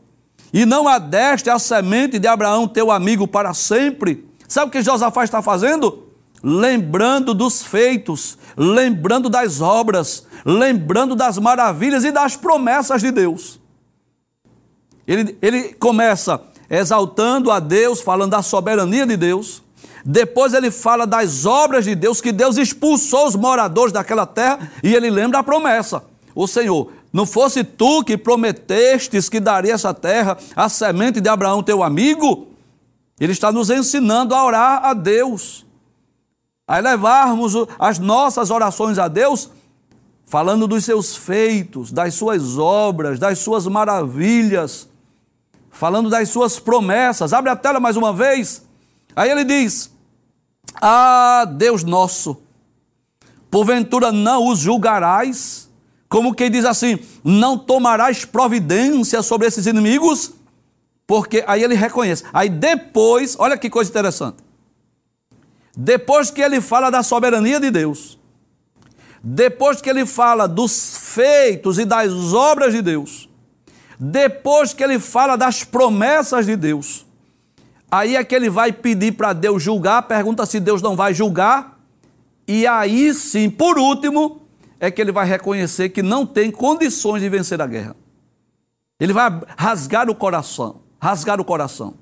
e 0.53 0.63
não 0.63 0.87
adeste 0.87 1.49
a 1.49 1.57
semente 1.57 2.19
de 2.19 2.27
Abraão, 2.27 2.67
teu 2.67 2.91
amigo, 2.91 3.27
para 3.27 3.53
sempre. 3.53 4.23
Sabe 4.47 4.67
o 4.67 4.71
que 4.71 4.83
Josafá 4.83 5.23
está 5.23 5.41
fazendo? 5.41 6.11
lembrando 6.43 7.33
dos 7.33 7.61
feitos, 7.61 8.37
lembrando 8.57 9.29
das 9.29 9.61
obras, 9.61 10.25
lembrando 10.45 11.15
das 11.15 11.37
maravilhas 11.37 12.03
e 12.03 12.11
das 12.11 12.35
promessas 12.35 13.01
de 13.01 13.11
Deus. 13.11 13.59
Ele, 15.07 15.37
ele 15.41 15.73
começa 15.73 16.41
exaltando 16.69 17.51
a 17.51 17.59
Deus, 17.59 18.01
falando 18.01 18.31
da 18.31 18.41
soberania 18.41 19.05
de 19.05 19.17
Deus. 19.17 19.61
Depois 20.05 20.53
ele 20.53 20.71
fala 20.71 21.05
das 21.05 21.45
obras 21.45 21.85
de 21.85 21.95
Deus, 21.95 22.21
que 22.21 22.31
Deus 22.31 22.57
expulsou 22.57 23.27
os 23.27 23.35
moradores 23.35 23.91
daquela 23.91 24.25
terra, 24.25 24.71
e 24.83 24.95
ele 24.95 25.09
lembra 25.09 25.39
a 25.39 25.43
promessa. 25.43 26.03
O 26.33 26.47
Senhor, 26.47 26.91
não 27.11 27.25
fosse 27.25 27.63
tu 27.63 28.03
que 28.03 28.17
prometestes 28.17 29.27
que 29.27 29.39
daria 29.39 29.73
essa 29.73 29.93
terra 29.93 30.37
à 30.55 30.69
semente 30.69 31.19
de 31.19 31.27
Abraão, 31.27 31.61
teu 31.61 31.83
amigo? 31.83 32.47
Ele 33.19 33.33
está 33.33 33.51
nos 33.51 33.69
ensinando 33.69 34.33
a 34.33 34.43
orar 34.45 34.85
a 34.85 34.93
Deus 34.93 35.65
a 36.71 36.79
elevarmos 36.79 37.53
as 37.77 37.99
nossas 37.99 38.49
orações 38.49 38.97
a 38.97 39.09
Deus, 39.09 39.49
falando 40.31 40.65
dos 40.65 40.85
seus 40.85 41.13
feitos, 41.13 41.91
das 41.91 42.13
suas 42.13 42.57
obras, 42.57 43.19
das 43.19 43.39
suas 43.39 43.67
maravilhas, 43.67 44.87
falando 45.69 46.09
das 46.09 46.29
suas 46.29 46.57
promessas. 46.57 47.33
Abre 47.33 47.51
a 47.51 47.55
tela 47.57 47.81
mais 47.81 47.97
uma 47.97 48.13
vez. 48.13 48.63
Aí 49.13 49.29
ele 49.29 49.43
diz: 49.43 49.91
Ah, 50.81 51.43
Deus 51.57 51.83
nosso, 51.83 52.37
porventura 53.49 54.13
não 54.13 54.47
os 54.47 54.59
julgarás 54.59 55.69
Como 56.07 56.33
quem 56.33 56.49
diz 56.49 56.63
assim: 56.63 56.97
não 57.25 57.57
tomarás 57.57 58.23
providência 58.23 59.21
sobre 59.21 59.47
esses 59.47 59.65
inimigos, 59.67 60.31
porque 61.05 61.43
aí 61.45 61.61
ele 61.61 61.75
reconhece. 61.75 62.23
Aí 62.31 62.47
depois, 62.47 63.35
olha 63.37 63.57
que 63.57 63.69
coisa 63.69 63.91
interessante. 63.91 64.37
Depois 65.75 66.31
que 66.31 66.41
ele 66.41 66.61
fala 66.61 66.89
da 66.89 67.03
soberania 67.03 67.59
de 67.59 67.69
Deus, 67.69 68.17
depois 69.23 69.81
que 69.81 69.89
ele 69.89 70.05
fala 70.05 70.47
dos 70.47 70.97
feitos 70.97 71.77
e 71.77 71.85
das 71.85 72.11
obras 72.33 72.73
de 72.73 72.81
Deus, 72.81 73.29
depois 73.99 74.73
que 74.73 74.83
ele 74.83 74.97
fala 74.97 75.35
das 75.35 75.63
promessas 75.63 76.45
de 76.45 76.55
Deus, 76.55 77.05
aí 77.89 78.15
é 78.15 78.23
que 78.23 78.33
ele 78.33 78.49
vai 78.49 78.71
pedir 78.71 79.11
para 79.11 79.33
Deus 79.33 79.61
julgar, 79.61 80.01
pergunta 80.03 80.45
se 80.45 80.59
Deus 80.59 80.81
não 80.81 80.95
vai 80.95 81.13
julgar, 81.13 81.79
e 82.47 82.65
aí 82.65 83.13
sim, 83.13 83.49
por 83.49 83.77
último, 83.77 84.41
é 84.79 84.89
que 84.89 84.99
ele 84.99 85.11
vai 85.11 85.27
reconhecer 85.27 85.89
que 85.89 86.01
não 86.01 86.25
tem 86.25 86.49
condições 86.49 87.21
de 87.21 87.29
vencer 87.29 87.61
a 87.61 87.67
guerra. 87.67 87.95
Ele 88.99 89.13
vai 89.13 89.29
rasgar 89.55 90.09
o 90.09 90.15
coração, 90.15 90.81
rasgar 90.99 91.39
o 91.39 91.45
coração. 91.45 92.00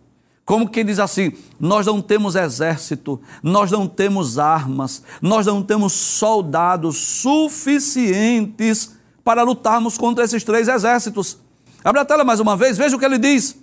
Como 0.49 0.67
quem 0.67 0.83
diz 0.83 0.97
assim: 0.97 1.31
nós 1.59 1.85
não 1.85 2.01
temos 2.01 2.33
exército, 2.35 3.21
nós 3.43 3.69
não 3.69 3.87
temos 3.87 4.39
armas, 4.39 5.03
nós 5.21 5.45
não 5.45 5.61
temos 5.61 5.93
soldados 5.93 6.97
suficientes 6.97 8.95
para 9.23 9.43
lutarmos 9.43 9.95
contra 9.95 10.25
esses 10.25 10.43
três 10.43 10.67
exércitos. 10.67 11.37
Abra 11.83 12.01
a 12.01 12.05
tela 12.05 12.23
mais 12.23 12.39
uma 12.39 12.57
vez, 12.57 12.79
veja 12.79 12.95
o 12.95 12.99
que 12.99 13.05
ele 13.05 13.19
diz. 13.19 13.57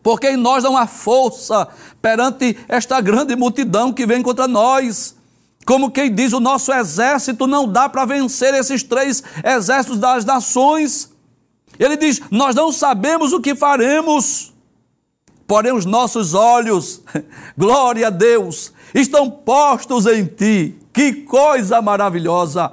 Porque 0.00 0.30
em 0.30 0.36
nós 0.36 0.62
não 0.62 0.76
há 0.76 0.86
força 0.86 1.66
perante 2.00 2.56
esta 2.68 3.00
grande 3.00 3.34
multidão 3.34 3.92
que 3.92 4.06
vem 4.06 4.22
contra 4.22 4.46
nós. 4.46 5.16
Como 5.66 5.90
quem 5.90 6.14
diz, 6.14 6.32
o 6.32 6.38
nosso 6.38 6.72
exército 6.72 7.48
não 7.48 7.66
dá 7.66 7.88
para 7.88 8.04
vencer 8.04 8.54
esses 8.54 8.84
três 8.84 9.24
exércitos 9.42 9.98
das 9.98 10.24
nações. 10.24 11.10
Ele 11.80 11.96
diz: 11.96 12.22
Nós 12.30 12.54
não 12.54 12.70
sabemos 12.70 13.32
o 13.32 13.40
que 13.40 13.56
faremos. 13.56 14.54
Porém, 15.46 15.72
os 15.72 15.84
nossos 15.84 16.34
olhos, 16.34 17.02
glória 17.56 18.08
a 18.08 18.10
Deus, 18.10 18.72
estão 18.94 19.30
postos 19.30 20.06
em 20.06 20.24
ti. 20.24 20.74
Que 20.92 21.12
coisa 21.12 21.80
maravilhosa! 21.80 22.72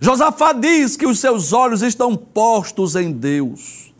Josafá 0.00 0.52
diz 0.52 0.96
que 0.96 1.06
os 1.06 1.20
seus 1.20 1.52
olhos 1.52 1.80
estão 1.80 2.16
postos 2.16 2.96
em 2.96 3.12
Deus. 3.12 3.92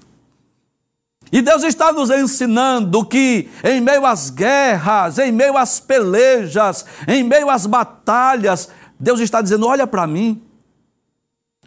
E 1.31 1.41
Deus 1.41 1.63
está 1.63 1.93
nos 1.93 2.11
ensinando 2.11 3.07
que, 3.07 3.49
em 3.65 3.81
meio 3.81 4.05
às 4.05 4.29
guerras, 4.29 5.19
em 5.19 5.33
meio 5.33 5.57
às 5.57 5.81
pelejas, 5.81 6.85
em 7.07 7.23
meio 7.23 7.49
às 7.49 7.67
batalhas, 7.67 8.69
Deus 9.01 9.21
está 9.21 9.41
dizendo: 9.41 9.67
olha 9.67 9.87
para 9.87 10.07
mim, 10.07 10.43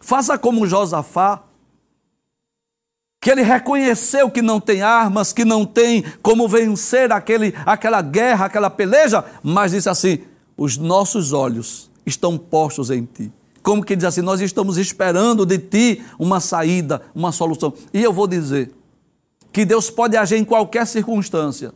faça 0.00 0.38
como 0.38 0.66
Josafá, 0.66 1.42
que 3.26 3.30
ele 3.32 3.42
reconheceu 3.42 4.30
que 4.30 4.40
não 4.40 4.60
tem 4.60 4.82
armas, 4.82 5.32
que 5.32 5.44
não 5.44 5.66
tem 5.66 6.04
como 6.22 6.46
vencer 6.46 7.10
aquele, 7.10 7.52
aquela 7.66 8.00
guerra, 8.00 8.46
aquela 8.46 8.70
peleja, 8.70 9.24
mas 9.42 9.72
disse 9.72 9.88
assim: 9.88 10.20
os 10.56 10.76
nossos 10.76 11.32
olhos 11.32 11.90
estão 12.06 12.38
postos 12.38 12.88
em 12.88 13.04
ti. 13.04 13.32
Como 13.64 13.84
que 13.84 13.96
diz 13.96 14.04
assim, 14.04 14.20
nós 14.22 14.40
estamos 14.40 14.78
esperando 14.78 15.44
de 15.44 15.58
ti 15.58 16.04
uma 16.20 16.38
saída, 16.38 17.02
uma 17.12 17.32
solução. 17.32 17.74
E 17.92 18.00
eu 18.00 18.12
vou 18.12 18.28
dizer 18.28 18.70
que 19.52 19.64
Deus 19.64 19.90
pode 19.90 20.16
agir 20.16 20.36
em 20.36 20.44
qualquer 20.44 20.86
circunstância, 20.86 21.74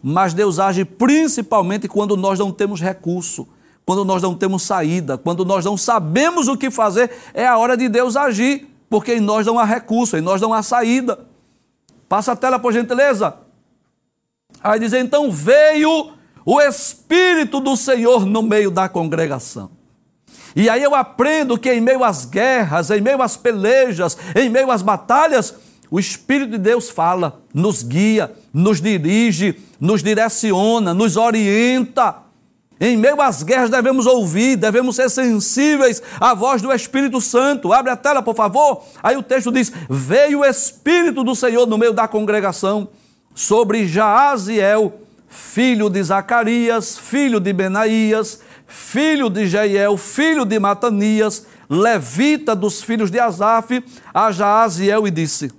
mas 0.00 0.34
Deus 0.34 0.60
age 0.60 0.84
principalmente 0.84 1.88
quando 1.88 2.16
nós 2.16 2.38
não 2.38 2.52
temos 2.52 2.80
recurso, 2.80 3.48
quando 3.84 4.04
nós 4.04 4.22
não 4.22 4.36
temos 4.36 4.62
saída, 4.62 5.18
quando 5.18 5.44
nós 5.44 5.64
não 5.64 5.76
sabemos 5.76 6.46
o 6.46 6.56
que 6.56 6.70
fazer, 6.70 7.10
é 7.34 7.44
a 7.44 7.58
hora 7.58 7.76
de 7.76 7.88
Deus 7.88 8.14
agir 8.16 8.69
porque 8.90 9.14
em 9.14 9.20
nós 9.20 9.46
não 9.46 9.58
há 9.58 9.64
recurso, 9.64 10.16
em 10.16 10.20
nós 10.20 10.40
não 10.40 10.52
há 10.52 10.62
saída. 10.62 11.20
Passa 12.08 12.32
a 12.32 12.36
tela, 12.36 12.58
por 12.58 12.72
gentileza. 12.72 13.34
Aí 14.62 14.80
diz: 14.80 14.92
então 14.92 15.30
veio 15.30 16.12
o 16.44 16.60
Espírito 16.60 17.60
do 17.60 17.76
Senhor 17.76 18.26
no 18.26 18.42
meio 18.42 18.70
da 18.70 18.88
congregação. 18.88 19.70
E 20.56 20.68
aí 20.68 20.82
eu 20.82 20.96
aprendo 20.96 21.56
que 21.56 21.72
em 21.72 21.80
meio 21.80 22.02
às 22.02 22.24
guerras, 22.24 22.90
em 22.90 23.00
meio 23.00 23.22
às 23.22 23.36
pelejas, 23.36 24.18
em 24.34 24.48
meio 24.48 24.72
às 24.72 24.82
batalhas, 24.82 25.54
o 25.88 26.00
Espírito 26.00 26.50
de 26.50 26.58
Deus 26.58 26.90
fala, 26.90 27.40
nos 27.54 27.84
guia, 27.84 28.32
nos 28.52 28.80
dirige, 28.80 29.60
nos 29.78 30.02
direciona, 30.02 30.92
nos 30.92 31.16
orienta. 31.16 32.16
Em 32.80 32.96
meio 32.96 33.20
às 33.20 33.42
guerras 33.42 33.68
devemos 33.68 34.06
ouvir, 34.06 34.56
devemos 34.56 34.96
ser 34.96 35.10
sensíveis 35.10 36.02
à 36.18 36.32
voz 36.32 36.62
do 36.62 36.72
Espírito 36.72 37.20
Santo. 37.20 37.74
Abre 37.74 37.92
a 37.92 37.96
tela, 37.96 38.22
por 38.22 38.34
favor. 38.34 38.82
Aí 39.02 39.18
o 39.18 39.22
texto 39.22 39.52
diz: 39.52 39.70
Veio 39.88 40.40
o 40.40 40.44
Espírito 40.46 41.22
do 41.22 41.34
Senhor 41.34 41.66
no 41.66 41.76
meio 41.76 41.92
da 41.92 42.08
congregação 42.08 42.88
sobre 43.34 43.86
Jaaziel, 43.86 44.94
filho 45.28 45.90
de 45.90 46.02
Zacarias, 46.02 46.96
filho 46.96 47.38
de 47.38 47.52
Benaías, 47.52 48.40
filho 48.66 49.28
de 49.28 49.46
Jeiel, 49.46 49.98
filho 49.98 50.46
de 50.46 50.58
Matanias, 50.58 51.46
levita 51.68 52.56
dos 52.56 52.82
filhos 52.82 53.10
de 53.10 53.20
Asaf, 53.20 53.84
a 54.14 54.32
Jaaziel 54.32 55.06
e 55.06 55.10
disse: 55.10 55.52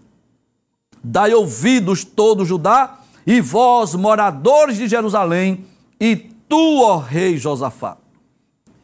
Dai 1.04 1.36
ouvidos 1.36 2.04
todo 2.04 2.46
Judá 2.46 2.98
e 3.28 3.40
vós, 3.40 3.94
moradores 3.94 4.76
de 4.76 4.88
Jerusalém, 4.88 5.68
e 6.00 6.31
tu, 6.52 6.82
ó 6.84 6.98
rei 6.98 7.38
Josafá. 7.38 7.96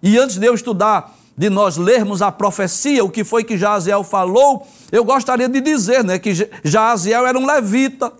E 0.01 0.17
antes 0.17 0.38
de 0.38 0.47
eu 0.47 0.53
estudar, 0.53 1.13
de 1.38 1.49
nós 1.49 1.75
lermos 1.75 2.21
a 2.21 2.32
profecia, 2.32 3.03
o 3.03 3.10
que 3.10 3.25
foi 3.25 3.43
que 3.43 3.58
Jaziel 3.58 4.06
falou, 4.06 4.65
eu 4.89 5.03
gostaria 5.03 5.49
de 5.49 5.60
dizer 5.60 6.01
né, 6.01 6.17
que 6.17 6.32
Jaziel 6.63 7.27
era 7.27 7.38
um 7.38 7.45
levita. 7.45 8.13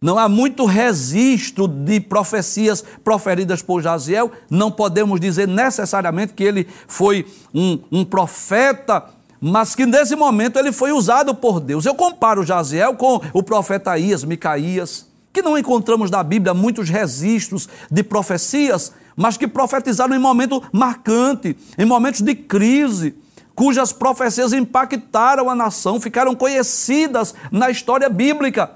Não 0.00 0.18
há 0.18 0.30
muito 0.30 0.64
registro 0.64 1.68
de 1.68 2.00
profecias 2.00 2.82
proferidas 3.04 3.60
por 3.60 3.82
Jaziel, 3.82 4.32
não 4.48 4.70
podemos 4.70 5.20
dizer 5.20 5.46
necessariamente 5.46 6.32
que 6.32 6.44
ele 6.44 6.66
foi 6.88 7.26
um, 7.54 7.78
um 7.92 8.04
profeta, 8.04 9.04
mas 9.38 9.74
que 9.74 9.84
nesse 9.84 10.16
momento 10.16 10.58
ele 10.58 10.72
foi 10.72 10.90
usado 10.90 11.34
por 11.34 11.60
Deus. 11.60 11.84
Eu 11.84 11.94
comparo 11.94 12.44
Jaziel 12.44 12.94
com 12.94 13.20
o 13.34 13.42
profeta 13.42 13.98
Ias, 13.98 14.24
Micaías 14.24 15.06
que 15.36 15.42
não 15.42 15.58
encontramos 15.58 16.10
na 16.10 16.22
Bíblia 16.22 16.54
muitos 16.54 16.88
registros 16.88 17.68
de 17.90 18.02
profecias, 18.02 18.90
mas 19.14 19.36
que 19.36 19.46
profetizaram 19.46 20.16
em 20.16 20.18
momento 20.18 20.62
marcante, 20.72 21.54
em 21.76 21.84
momentos 21.84 22.22
de 22.22 22.34
crise, 22.34 23.14
cujas 23.54 23.92
profecias 23.92 24.54
impactaram 24.54 25.50
a 25.50 25.54
nação, 25.54 26.00
ficaram 26.00 26.34
conhecidas 26.34 27.34
na 27.52 27.68
história 27.68 28.08
bíblica. 28.08 28.70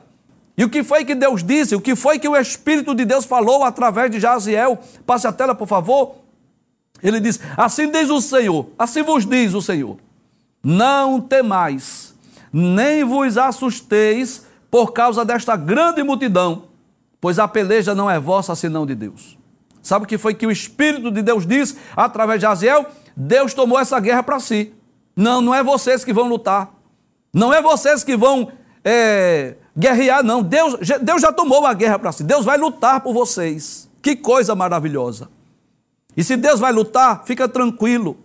E 0.55 0.63
o 0.63 0.69
que 0.69 0.85
foi 0.85 1.03
que 1.03 1.15
Deus 1.15 1.43
disse? 1.43 1.75
O 1.75 1.81
que 1.81 1.97
foi 1.97 2.19
que 2.19 2.29
o 2.29 2.37
Espírito 2.37 2.95
de 2.95 3.07
Deus 3.07 3.25
falou 3.25 3.65
através 3.65 4.11
de 4.11 4.21
Jaziel? 4.21 4.79
Passe 5.07 5.27
a 5.27 5.33
tela, 5.33 5.55
por 5.55 5.67
favor. 5.67 6.17
Ele 7.03 7.21
diz: 7.21 7.41
Assim 7.57 7.91
diz 7.91 8.11
o 8.11 8.21
Senhor, 8.21 8.69
assim 8.79 9.03
vos 9.03 9.25
diz 9.25 9.55
o 9.55 9.63
Senhor: 9.63 9.97
Não 10.63 11.23
temais, 11.23 12.15
nem 12.53 13.03
vos 13.03 13.39
assusteis 13.39 14.50
por 14.71 14.93
causa 14.93 15.25
desta 15.25 15.57
grande 15.57 16.03
multidão, 16.03 16.65
pois 17.21 17.39
a 17.39 17.49
peleja 17.49 17.95
não 17.95 18.11
é 18.11 18.21
vossa 18.21 18.55
senão 18.55 18.87
de 18.87 18.95
Deus. 18.95 19.37
Sabe 19.83 20.05
o 20.05 20.09
que 20.09 20.19
foi 20.19 20.35
que 20.35 20.47
o 20.47 20.51
Espírito 20.51 21.11
de 21.11 21.23
Deus 21.23 21.47
disse 21.47 21.77
através 21.97 22.39
de 22.39 22.47
Aziel? 22.47 22.87
Deus 23.17 23.53
tomou 23.53 23.79
essa 23.79 23.99
guerra 23.99 24.23
para 24.23 24.39
si. 24.39 24.73
Não, 25.17 25.41
não 25.41 25.55
é 25.55 25.63
vocês 25.63 26.05
que 26.05 26.13
vão 26.13 26.29
lutar. 26.29 26.71
Não 27.33 27.53
é 27.53 27.61
vocês 27.61 28.05
que 28.05 28.17
vão 28.17 28.53
é, 28.85 29.57
guerrear, 29.77 30.23
não. 30.23 30.43
Deus, 30.43 30.77
Deus 31.03 31.23
já 31.23 31.33
tomou 31.33 31.67
a 31.67 31.75
guerra 31.75 31.99
para 31.99 32.13
si. 32.13 32.23
Deus 32.23 32.45
vai 32.45 32.59
lutar 32.59 33.01
por 33.01 33.13
vocês. 33.13 33.89
Que 34.03 34.15
coisa 34.15 34.55
maravilhosa. 34.55 35.29
E 36.17 36.23
se 36.23 36.37
Deus 36.37 36.61
vai 36.61 36.73
lutar, 36.73 37.25
fica 37.25 37.49
tranquilo. 37.49 38.17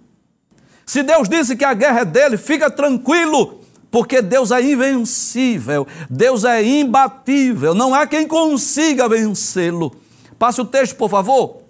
Se 0.86 1.02
Deus 1.02 1.28
disse 1.28 1.56
que 1.56 1.66
a 1.66 1.74
guerra 1.74 2.02
é 2.02 2.06
dele, 2.06 2.38
fica 2.38 2.70
tranquilo 2.70 3.65
porque 3.96 4.22
Deus 4.22 4.52
é 4.52 4.62
invencível, 4.62 5.88
Deus 6.10 6.44
é 6.44 6.62
imbatível, 6.62 7.74
não 7.74 7.96
há 7.96 8.06
quem 8.06 8.28
consiga 8.28 9.08
vencê-lo. 9.08 9.96
Passe 10.38 10.60
o 10.60 10.66
texto, 10.66 10.98
por 10.98 11.10
favor. 11.10 11.62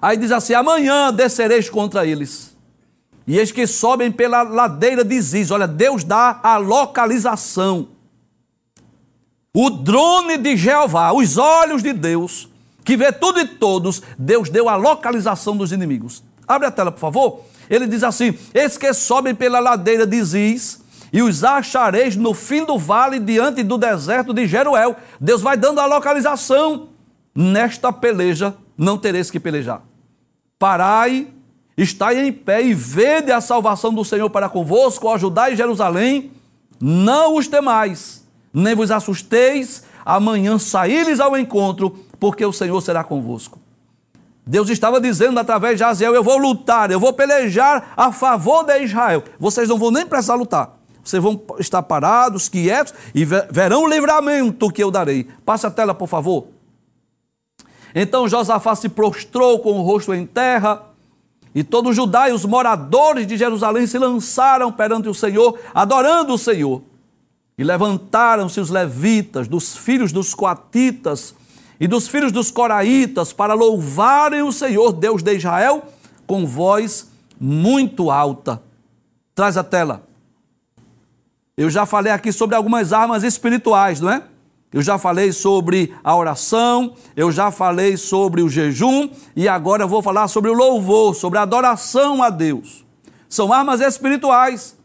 Aí 0.00 0.16
diz 0.16 0.30
assim: 0.30 0.54
amanhã 0.54 1.12
descereis 1.12 1.68
contra 1.68 2.06
eles. 2.06 2.56
E 3.26 3.40
eis 3.40 3.50
que 3.50 3.66
sobem 3.66 4.12
pela 4.12 4.42
ladeira 4.42 5.04
de 5.04 5.20
Ziz. 5.20 5.50
Olha, 5.50 5.66
Deus 5.66 6.04
dá 6.04 6.38
a 6.40 6.58
localização. 6.58 7.88
O 9.52 9.70
drone 9.70 10.38
de 10.38 10.56
Jeová, 10.56 11.12
os 11.12 11.36
olhos 11.36 11.82
de 11.82 11.92
Deus, 11.92 12.48
que 12.84 12.96
vê 12.96 13.10
tudo 13.10 13.40
e 13.40 13.48
todos, 13.48 14.00
Deus 14.16 14.48
deu 14.48 14.68
a 14.68 14.76
localização 14.76 15.56
dos 15.56 15.72
inimigos. 15.72 16.22
Abre 16.46 16.68
a 16.68 16.70
tela, 16.70 16.92
por 16.92 17.00
favor. 17.00 17.40
Ele 17.68 17.88
diz 17.88 18.04
assim: 18.04 18.38
Eis 18.54 18.78
que 18.78 18.94
sobem 18.94 19.34
pela 19.34 19.58
ladeira 19.58 20.06
de 20.06 20.22
Ziz, 20.22 20.83
e 21.14 21.22
os 21.22 21.44
achareis 21.44 22.16
no 22.16 22.34
fim 22.34 22.64
do 22.64 22.76
vale, 22.76 23.20
diante 23.20 23.62
do 23.62 23.78
deserto 23.78 24.34
de 24.34 24.48
Jeruel. 24.48 24.96
Deus 25.20 25.40
vai 25.40 25.56
dando 25.56 25.78
a 25.78 25.86
localização. 25.86 26.88
Nesta 27.32 27.92
peleja 27.92 28.52
não 28.76 28.98
tereis 28.98 29.30
que 29.30 29.38
pelejar. 29.38 29.82
Parai 30.58 31.28
estai 31.76 32.18
em 32.18 32.32
pé 32.32 32.62
e 32.62 32.74
vede 32.74 33.30
a 33.30 33.40
salvação 33.40 33.94
do 33.94 34.04
Senhor 34.04 34.28
para 34.28 34.48
convosco, 34.48 35.06
ó 35.06 35.16
Judá 35.16 35.50
e 35.50 35.56
Jerusalém, 35.56 36.32
não 36.80 37.36
os 37.36 37.46
temais, 37.46 38.26
nem 38.52 38.74
vos 38.74 38.90
assusteis, 38.90 39.84
amanhã 40.04 40.58
saíres 40.58 41.20
ao 41.20 41.38
encontro, 41.38 41.90
porque 42.18 42.44
o 42.44 42.52
Senhor 42.52 42.80
será 42.80 43.04
convosco. 43.04 43.60
Deus 44.44 44.68
estava 44.68 45.00
dizendo 45.00 45.38
através 45.38 45.78
de 45.78 45.84
Aziel: 45.84 46.14
Eu 46.14 46.24
vou 46.24 46.38
lutar, 46.38 46.90
eu 46.90 46.98
vou 46.98 47.12
pelejar 47.12 47.92
a 47.96 48.12
favor 48.12 48.64
de 48.64 48.80
Israel. 48.80 49.22
Vocês 49.38 49.68
não 49.68 49.78
vão 49.78 49.92
nem 49.92 50.04
precisar 50.04 50.34
lutar. 50.34 50.83
Vocês 51.04 51.22
vão 51.22 51.40
estar 51.58 51.82
parados, 51.82 52.48
quietos 52.48 52.94
e 53.14 53.24
verão 53.24 53.84
o 53.84 53.88
livramento 53.88 54.70
que 54.70 54.82
eu 54.82 54.90
darei. 54.90 55.28
Passe 55.44 55.66
a 55.66 55.70
tela, 55.70 55.94
por 55.94 56.08
favor. 56.08 56.46
Então 57.94 58.26
Josafá 58.26 58.74
se 58.74 58.88
prostrou 58.88 59.60
com 59.60 59.78
o 59.78 59.82
rosto 59.82 60.12
em 60.12 60.26
terra, 60.26 60.82
e 61.54 61.62
todo 61.62 61.92
Judá 61.92 62.28
e 62.28 62.32
os 62.32 62.44
moradores 62.44 63.26
de 63.26 63.36
Jerusalém 63.36 63.86
se 63.86 63.96
lançaram 63.96 64.72
perante 64.72 65.08
o 65.08 65.14
Senhor, 65.14 65.56
adorando 65.72 66.34
o 66.34 66.38
Senhor. 66.38 66.82
E 67.56 67.62
levantaram-se 67.62 68.58
os 68.58 68.70
levitas, 68.70 69.46
dos 69.46 69.76
filhos 69.76 70.10
dos 70.10 70.34
coatitas 70.34 71.32
e 71.78 71.86
dos 71.86 72.08
filhos 72.08 72.32
dos 72.32 72.50
coraitas, 72.50 73.32
para 73.32 73.54
louvarem 73.54 74.42
o 74.42 74.50
Senhor, 74.50 74.90
Deus 74.90 75.22
de 75.22 75.36
Israel, 75.36 75.84
com 76.26 76.44
voz 76.44 77.08
muito 77.38 78.10
alta. 78.10 78.60
Traz 79.32 79.56
a 79.56 79.62
tela. 79.62 80.02
Eu 81.56 81.70
já 81.70 81.86
falei 81.86 82.12
aqui 82.12 82.32
sobre 82.32 82.56
algumas 82.56 82.92
armas 82.92 83.22
espirituais, 83.22 84.00
não 84.00 84.10
é? 84.10 84.22
Eu 84.72 84.82
já 84.82 84.98
falei 84.98 85.30
sobre 85.30 85.94
a 86.02 86.16
oração, 86.16 86.96
eu 87.14 87.30
já 87.30 87.52
falei 87.52 87.96
sobre 87.96 88.42
o 88.42 88.48
jejum 88.48 89.08
e 89.36 89.48
agora 89.48 89.84
eu 89.84 89.88
vou 89.88 90.02
falar 90.02 90.26
sobre 90.26 90.50
o 90.50 90.54
louvor, 90.54 91.14
sobre 91.14 91.38
a 91.38 91.42
adoração 91.42 92.20
a 92.20 92.28
Deus. 92.28 92.84
São 93.28 93.52
armas 93.52 93.80
espirituais. 93.80 94.76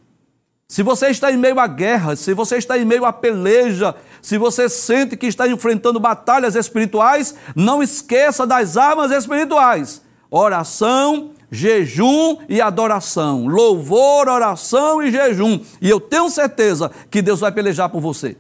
Se 0.68 0.84
você 0.84 1.08
está 1.08 1.32
em 1.32 1.38
meio 1.38 1.60
à 1.60 1.66
guerra, 1.66 2.16
se 2.16 2.36
você 2.36 2.58
está 2.58 2.78
em 2.78 2.86
meio 2.86 3.04
à 3.04 3.12
peleja, 3.12 3.96
se 4.22 4.38
você 4.38 4.70
sente 4.70 5.18
que 5.18 5.26
está 5.26 5.48
enfrentando 5.48 6.00
batalhas 6.00 6.56
espirituais, 6.56 7.34
não 7.56 7.82
esqueça 7.82 8.46
das 8.46 8.78
armas 8.78 9.10
espirituais: 9.10 10.04
oração, 10.30 11.32
jejum 11.52 12.38
e 12.48 12.62
adoração. 12.62 13.48
Louvor, 13.48 14.28
oração 14.28 15.02
e 15.02 15.12
jejum. 15.12 15.60
E 15.82 15.90
eu 15.90 16.00
tenho 16.00 16.30
certeza 16.30 16.92
que 17.10 17.22
Deus 17.22 17.40
vai 17.40 17.52
pelejar 17.52 17.90
por 17.90 18.02
você. 18.02 18.38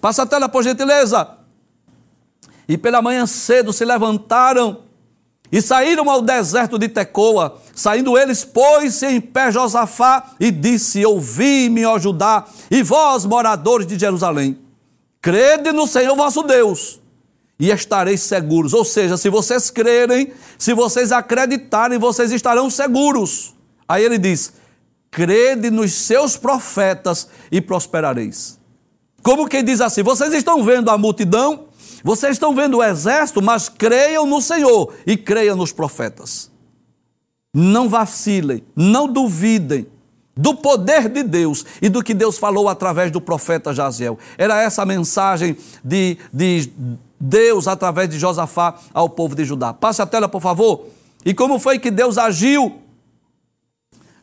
Passa 0.00 0.22
a 0.22 0.26
tela, 0.26 0.48
por 0.48 0.62
gentileza. 0.62 1.28
E 2.68 2.76
pela 2.76 3.00
manhã 3.00 3.26
cedo 3.26 3.72
se 3.72 3.84
levantaram 3.84 4.82
e 5.50 5.62
saíram 5.62 6.10
ao 6.10 6.20
deserto 6.20 6.78
de 6.78 6.88
Tecoa. 6.88 7.58
Saindo 7.74 8.18
eles, 8.18 8.44
pôs-se 8.44 9.06
em 9.06 9.20
pé 9.20 9.50
Josafá 9.52 10.34
e 10.40 10.50
disse: 10.50 11.04
Ouvi-me, 11.06 11.86
ó 11.86 11.98
Judá, 11.98 12.44
e 12.70 12.82
vós, 12.82 13.24
moradores 13.24 13.86
de 13.86 13.98
Jerusalém, 13.98 14.58
crede 15.20 15.72
no 15.72 15.86
Senhor 15.86 16.16
vosso 16.16 16.42
Deus 16.42 17.00
e 17.58 17.70
estareis 17.70 18.20
seguros. 18.20 18.72
Ou 18.74 18.84
seja, 18.84 19.16
se 19.16 19.28
vocês 19.28 19.70
crerem, 19.70 20.32
se 20.58 20.72
vocês 20.74 21.12
acreditarem, 21.12 21.98
vocês 21.98 22.32
estarão 22.32 22.70
seguros. 22.70 23.54
Aí 23.88 24.04
ele 24.04 24.18
diz: 24.18 24.52
crede 25.10 25.70
nos 25.70 25.92
seus 25.92 26.36
profetas 26.36 27.28
e 27.50 27.60
prosperareis. 27.60 28.58
Como 29.22 29.48
quem 29.48 29.64
diz 29.64 29.80
assim: 29.80 30.02
vocês 30.02 30.32
estão 30.32 30.62
vendo 30.62 30.90
a 30.90 30.98
multidão, 30.98 31.66
vocês 32.04 32.32
estão 32.32 32.54
vendo 32.54 32.78
o 32.78 32.84
exército, 32.84 33.42
mas 33.42 33.68
creiam 33.68 34.26
no 34.26 34.40
Senhor 34.40 34.92
e 35.06 35.16
creiam 35.16 35.56
nos 35.56 35.72
profetas. 35.72 36.50
Não 37.54 37.88
vacilem, 37.88 38.62
não 38.76 39.10
duvidem 39.10 39.86
do 40.36 40.54
poder 40.54 41.08
de 41.08 41.22
Deus 41.22 41.64
e 41.80 41.88
do 41.88 42.02
que 42.02 42.12
Deus 42.12 42.36
falou 42.36 42.68
através 42.68 43.10
do 43.10 43.20
profeta 43.20 43.72
Jaziel. 43.72 44.18
Era 44.36 44.60
essa 44.60 44.82
a 44.82 44.86
mensagem 44.86 45.56
de, 45.82 46.18
de 46.30 46.70
Deus 47.18 47.66
através 47.66 48.08
de 48.08 48.18
Josafá 48.18 48.74
ao 48.92 49.08
povo 49.08 49.34
de 49.34 49.44
Judá. 49.44 49.72
Passe 49.72 50.02
a 50.02 50.06
tela, 50.06 50.28
por 50.28 50.40
favor. 50.40 50.86
E 51.24 51.34
como 51.34 51.58
foi 51.58 51.78
que 51.78 51.90
Deus 51.90 52.18
agiu? 52.18 52.80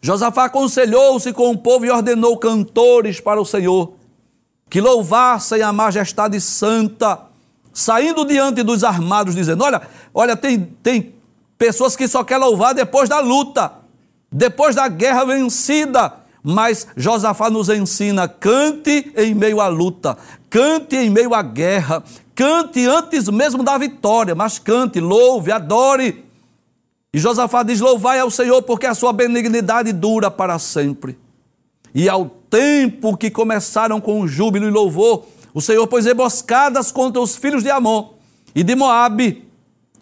Josafá 0.01 0.45
aconselhou-se 0.45 1.31
com 1.33 1.51
o 1.51 1.57
povo 1.57 1.85
e 1.85 1.89
ordenou 1.89 2.37
cantores 2.37 3.19
para 3.19 3.41
o 3.41 3.45
Senhor 3.45 3.93
que 4.73 4.81
louvassem 4.81 5.61
a 5.61 5.71
majestade 5.71 6.41
santa, 6.41 7.19
saindo 7.71 8.25
diante 8.25 8.63
dos 8.63 8.83
armados, 8.83 9.35
dizendo: 9.35 9.63
Olha, 9.63 9.83
olha, 10.11 10.35
tem, 10.35 10.59
tem 10.81 11.13
pessoas 11.59 11.95
que 11.95 12.07
só 12.07 12.23
querem 12.23 12.43
louvar 12.43 12.73
depois 12.73 13.07
da 13.07 13.19
luta, 13.19 13.71
depois 14.31 14.75
da 14.75 14.87
guerra 14.87 15.25
vencida. 15.25 16.13
Mas 16.41 16.87
Josafá 16.97 17.51
nos 17.51 17.69
ensina: 17.69 18.27
cante 18.27 19.13
em 19.15 19.35
meio 19.35 19.61
à 19.61 19.67
luta, 19.67 20.17
cante 20.53 20.95
em 20.95 21.09
meio 21.09 21.33
à 21.33 21.41
guerra, 21.41 22.03
cante 22.35 22.85
antes 22.85 23.27
mesmo 23.27 23.63
da 23.63 23.75
vitória, 23.75 24.35
mas 24.35 24.59
cante, 24.59 24.99
louve, 24.99 25.51
adore. 25.51 26.23
E 27.11 27.17
Josafá 27.17 27.63
diz: 27.63 27.79
Louvai 27.79 28.19
ao 28.19 28.29
Senhor, 28.29 28.61
porque 28.61 28.85
a 28.85 28.93
sua 28.93 29.11
benignidade 29.11 29.91
dura 29.91 30.29
para 30.29 30.59
sempre. 30.59 31.17
E 31.95 32.07
ao 32.07 32.27
tempo 32.51 33.17
que 33.17 33.31
começaram 33.31 33.99
com 33.99 34.27
júbilo 34.27 34.67
e 34.67 34.69
louvor, 34.69 35.25
o 35.55 35.61
Senhor 35.61 35.87
pôs 35.87 36.05
emboscadas 36.05 36.91
contra 36.91 37.19
os 37.19 37.35
filhos 37.35 37.63
de 37.63 37.71
Amon 37.71 38.11
e 38.53 38.61
de 38.61 38.75
Moabe 38.75 39.49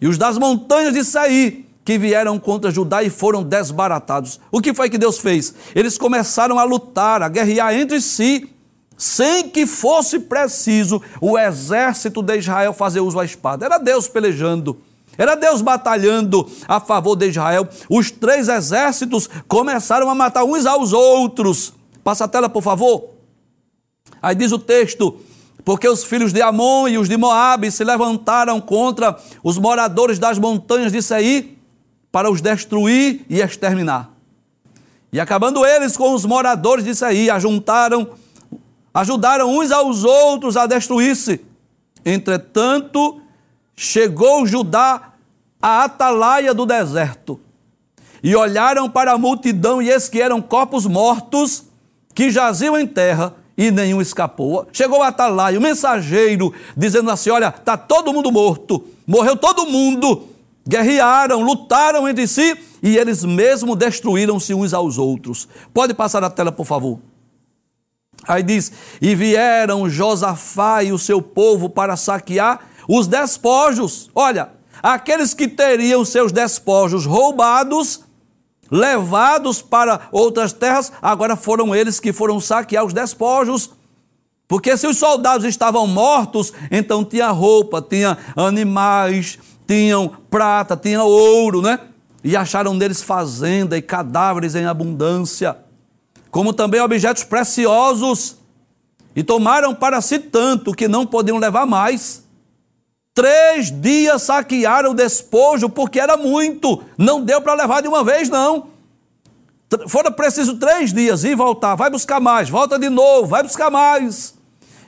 e 0.02 0.06
os 0.06 0.18
das 0.18 0.36
montanhas 0.36 0.92
de 0.92 1.02
Saí, 1.02 1.64
que 1.82 1.96
vieram 1.96 2.38
contra 2.38 2.70
Judá 2.70 3.02
e 3.02 3.08
foram 3.08 3.42
desbaratados. 3.42 4.38
O 4.50 4.60
que 4.60 4.74
foi 4.74 4.90
que 4.90 4.98
Deus 4.98 5.18
fez? 5.18 5.54
Eles 5.74 5.96
começaram 5.96 6.58
a 6.58 6.64
lutar, 6.64 7.22
a 7.22 7.28
guerrear 7.30 7.74
entre 7.74 8.02
si, 8.02 8.50
sem 9.02 9.48
que 9.48 9.66
fosse 9.66 10.20
preciso 10.20 11.02
o 11.20 11.36
exército 11.36 12.22
de 12.22 12.38
Israel 12.38 12.72
fazer 12.72 13.00
uso 13.00 13.16
da 13.16 13.24
espada. 13.24 13.66
Era 13.66 13.76
Deus 13.76 14.06
pelejando. 14.06 14.78
Era 15.18 15.34
Deus 15.34 15.60
batalhando 15.60 16.48
a 16.68 16.78
favor 16.78 17.16
de 17.16 17.26
Israel. 17.26 17.68
Os 17.90 18.12
três 18.12 18.48
exércitos 18.48 19.28
começaram 19.48 20.08
a 20.08 20.14
matar 20.14 20.44
uns 20.44 20.66
aos 20.66 20.92
outros. 20.92 21.74
Passa 22.04 22.26
a 22.26 22.28
tela, 22.28 22.48
por 22.48 22.62
favor. 22.62 23.08
Aí 24.22 24.36
diz 24.36 24.52
o 24.52 24.58
texto: 24.58 25.18
porque 25.64 25.88
os 25.88 26.04
filhos 26.04 26.32
de 26.32 26.40
Amon 26.40 26.86
e 26.86 26.96
os 26.96 27.08
de 27.08 27.16
Moabe 27.16 27.72
se 27.72 27.82
levantaram 27.82 28.60
contra 28.60 29.18
os 29.42 29.58
moradores 29.58 30.20
das 30.20 30.38
montanhas 30.38 30.92
de 30.92 31.02
Seir 31.02 31.58
para 32.12 32.30
os 32.30 32.40
destruir 32.40 33.26
e 33.28 33.40
exterminar. 33.40 34.12
E 35.12 35.18
acabando 35.18 35.66
eles 35.66 35.96
com 35.96 36.14
os 36.14 36.24
moradores 36.24 36.84
de 36.84 36.94
Seir, 36.94 37.34
ajuntaram, 37.34 38.21
ajudaram 38.92 39.50
uns 39.50 39.70
aos 39.70 40.04
outros 40.04 40.56
a 40.56 40.66
destruir-se. 40.66 41.40
Entretanto, 42.04 43.20
chegou 43.76 44.46
Judá 44.46 45.12
à 45.60 45.84
atalaia 45.84 46.52
do 46.52 46.66
deserto. 46.66 47.40
E 48.22 48.36
olharam 48.36 48.88
para 48.88 49.12
a 49.12 49.18
multidão, 49.18 49.82
e 49.82 49.90
eis 49.90 50.08
que 50.08 50.20
eram 50.20 50.40
corpos 50.40 50.86
mortos 50.86 51.64
que 52.14 52.30
jaziam 52.30 52.78
em 52.78 52.86
terra 52.86 53.34
e 53.56 53.70
nenhum 53.70 54.00
escapou. 54.00 54.66
Chegou 54.72 55.00
o 55.00 55.02
atalaia, 55.02 55.58
o 55.58 55.62
mensageiro, 55.62 56.52
dizendo 56.76 57.10
assim: 57.10 57.30
Olha, 57.30 57.48
está 57.48 57.76
todo 57.76 58.12
mundo 58.12 58.30
morto, 58.30 58.84
morreu 59.06 59.36
todo 59.36 59.66
mundo. 59.66 60.28
Guerrearam, 60.66 61.42
lutaram 61.42 62.08
entre 62.08 62.28
si 62.28 62.56
e 62.80 62.96
eles 62.96 63.24
mesmos 63.24 63.76
destruíram-se 63.76 64.54
uns 64.54 64.72
aos 64.72 64.96
outros. 64.96 65.48
Pode 65.74 65.92
passar 65.92 66.22
a 66.22 66.30
tela, 66.30 66.52
por 66.52 66.64
favor. 66.64 67.00
Aí 68.26 68.42
diz: 68.42 68.72
E 69.00 69.14
vieram 69.14 69.88
Josafá 69.88 70.82
e 70.82 70.92
o 70.92 70.98
seu 70.98 71.20
povo 71.20 71.68
para 71.68 71.96
saquear 71.96 72.60
os 72.88 73.06
despojos. 73.06 74.10
Olha, 74.14 74.50
aqueles 74.82 75.34
que 75.34 75.48
teriam 75.48 76.04
seus 76.04 76.32
despojos 76.32 77.06
roubados 77.06 78.00
levados 78.72 79.60
para 79.60 80.08
outras 80.10 80.54
terras, 80.54 80.90
agora 81.02 81.36
foram 81.36 81.74
eles 81.74 82.00
que 82.00 82.10
foram 82.10 82.40
saquear 82.40 82.86
os 82.86 82.94
despojos. 82.94 83.70
Porque 84.48 84.76
se 84.78 84.86
os 84.86 84.96
soldados 84.96 85.44
estavam 85.44 85.86
mortos, 85.86 86.54
então 86.70 87.04
tinha 87.04 87.28
roupa, 87.28 87.82
tinha 87.82 88.16
animais, 88.34 89.38
tinham 89.66 90.10
prata, 90.30 90.74
tinha 90.74 91.02
ouro, 91.02 91.60
né? 91.60 91.78
E 92.24 92.34
acharam 92.34 92.72
neles 92.72 93.02
fazenda 93.02 93.76
e 93.76 93.82
cadáveres 93.82 94.54
em 94.54 94.64
abundância, 94.64 95.56
como 96.32 96.54
também 96.54 96.80
objetos 96.80 97.24
preciosos, 97.24 98.38
e 99.14 99.22
tomaram 99.22 99.74
para 99.74 100.00
si 100.00 100.18
tanto 100.18 100.72
que 100.72 100.88
não 100.88 101.06
podiam 101.06 101.36
levar 101.36 101.66
mais. 101.66 102.24
Três 103.14 103.70
dias 103.70 104.22
saquearam 104.22 104.92
o 104.92 104.94
despojo, 104.94 105.68
porque 105.68 106.00
era 106.00 106.16
muito. 106.16 106.82
Não 106.96 107.22
deu 107.22 107.42
para 107.42 107.52
levar 107.52 107.82
de 107.82 107.88
uma 107.88 108.02
vez, 108.02 108.30
não. 108.30 108.68
Foram 109.86 110.10
preciso 110.10 110.56
três 110.56 110.90
dias 110.90 111.22
e 111.22 111.34
voltar. 111.34 111.74
Vai 111.74 111.90
buscar 111.90 112.18
mais, 112.18 112.48
volta 112.48 112.78
de 112.78 112.88
novo, 112.88 113.26
vai 113.26 113.42
buscar 113.42 113.70
mais. 113.70 114.34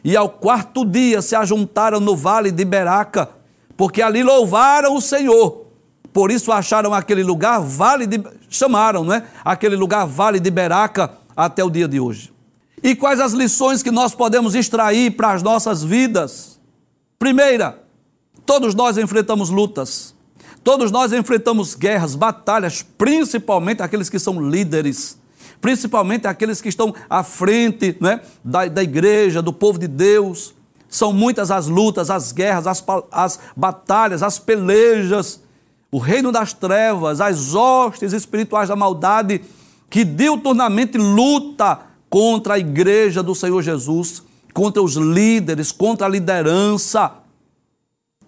E 0.03 0.17
ao 0.17 0.31
quarto 0.31 0.83
dia 0.83 1.21
se 1.21 1.37
ajuntaram 1.37 2.01
no 2.01 2.17
vale 2.17 2.51
de 2.51 2.65
Beraca, 2.65 3.29
porque 3.77 4.01
ali 4.01 4.23
louvaram 4.23 4.97
o 4.97 5.01
Senhor, 5.01 5.67
Por 6.11 6.31
isso 6.31 6.53
acharam 6.53 6.95
aquele 6.95 7.23
lugar 7.23 7.61
vale 7.61 8.07
de 8.07 8.23
chamaram, 8.49 9.05
não 9.05 9.13
é? 9.13 9.25
Aquele 9.45 9.77
lugar 9.77 10.07
vale 10.07 10.41
de 10.41 10.51
Beraca 10.51 11.24
até 11.37 11.63
o 11.63 11.71
dia 11.71 11.89
de 11.89 12.01
hoje. 12.01 12.33
E 12.83 12.95
quais 12.95 13.21
as 13.21 13.33
lições 13.33 13.83
que 13.83 13.91
nós 13.91 14.15
podemos 14.15 14.55
extrair 14.55 15.13
para 15.13 15.33
as 15.33 15.43
nossas 15.43 15.83
vidas? 15.83 16.61
Primeira, 17.19 17.83
todos 18.45 18.75
nós 18.75 18.99
enfrentamos 18.99 19.51
lutas. 19.51 20.15
Todos 20.63 20.91
nós 20.91 21.13
enfrentamos 21.13 21.75
guerras, 21.75 22.15
batalhas, 22.15 22.83
principalmente 22.83 23.83
aqueles 23.83 24.09
que 24.09 24.19
são 24.19 24.41
líderes, 24.41 25.19
principalmente 25.61 26.27
aqueles 26.27 26.61
que 26.61 26.69
estão 26.69 26.95
à 27.09 27.23
frente 27.23 27.97
né, 28.01 28.21
da, 28.43 28.67
da 28.67 28.83
igreja, 28.83 29.43
do 29.43 29.53
povo 29.53 29.79
de 29.79 29.89
Deus. 29.89 30.55
São 30.89 31.13
muitas 31.13 31.51
as 31.51 31.67
lutas, 31.67 32.11
as 32.11 32.33
guerras, 32.33 32.67
as, 32.67 32.85
as 33.11 33.39
batalhas, 33.57 34.23
as 34.23 34.39
pelejas 34.39 35.41
o 35.95 35.99
reino 35.99 36.33
das 36.33 36.53
trevas, 36.53 37.21
as 37.21 37.55
hostes 37.55 38.13
espirituais 38.13 38.69
da 38.69 38.75
maldade, 38.75 39.41
que 39.95 40.05
diuturnamente 40.05 40.99
luta 40.99 41.83
contra 42.11 42.55
a 42.55 42.59
igreja 42.59 43.23
do 43.23 43.33
Senhor 43.33 43.63
Jesus, 43.63 44.25
contra 44.53 44.83
os 44.83 44.97
líderes, 44.97 45.71
contra 45.71 46.09
a 46.09 46.11
liderança. 46.11 47.13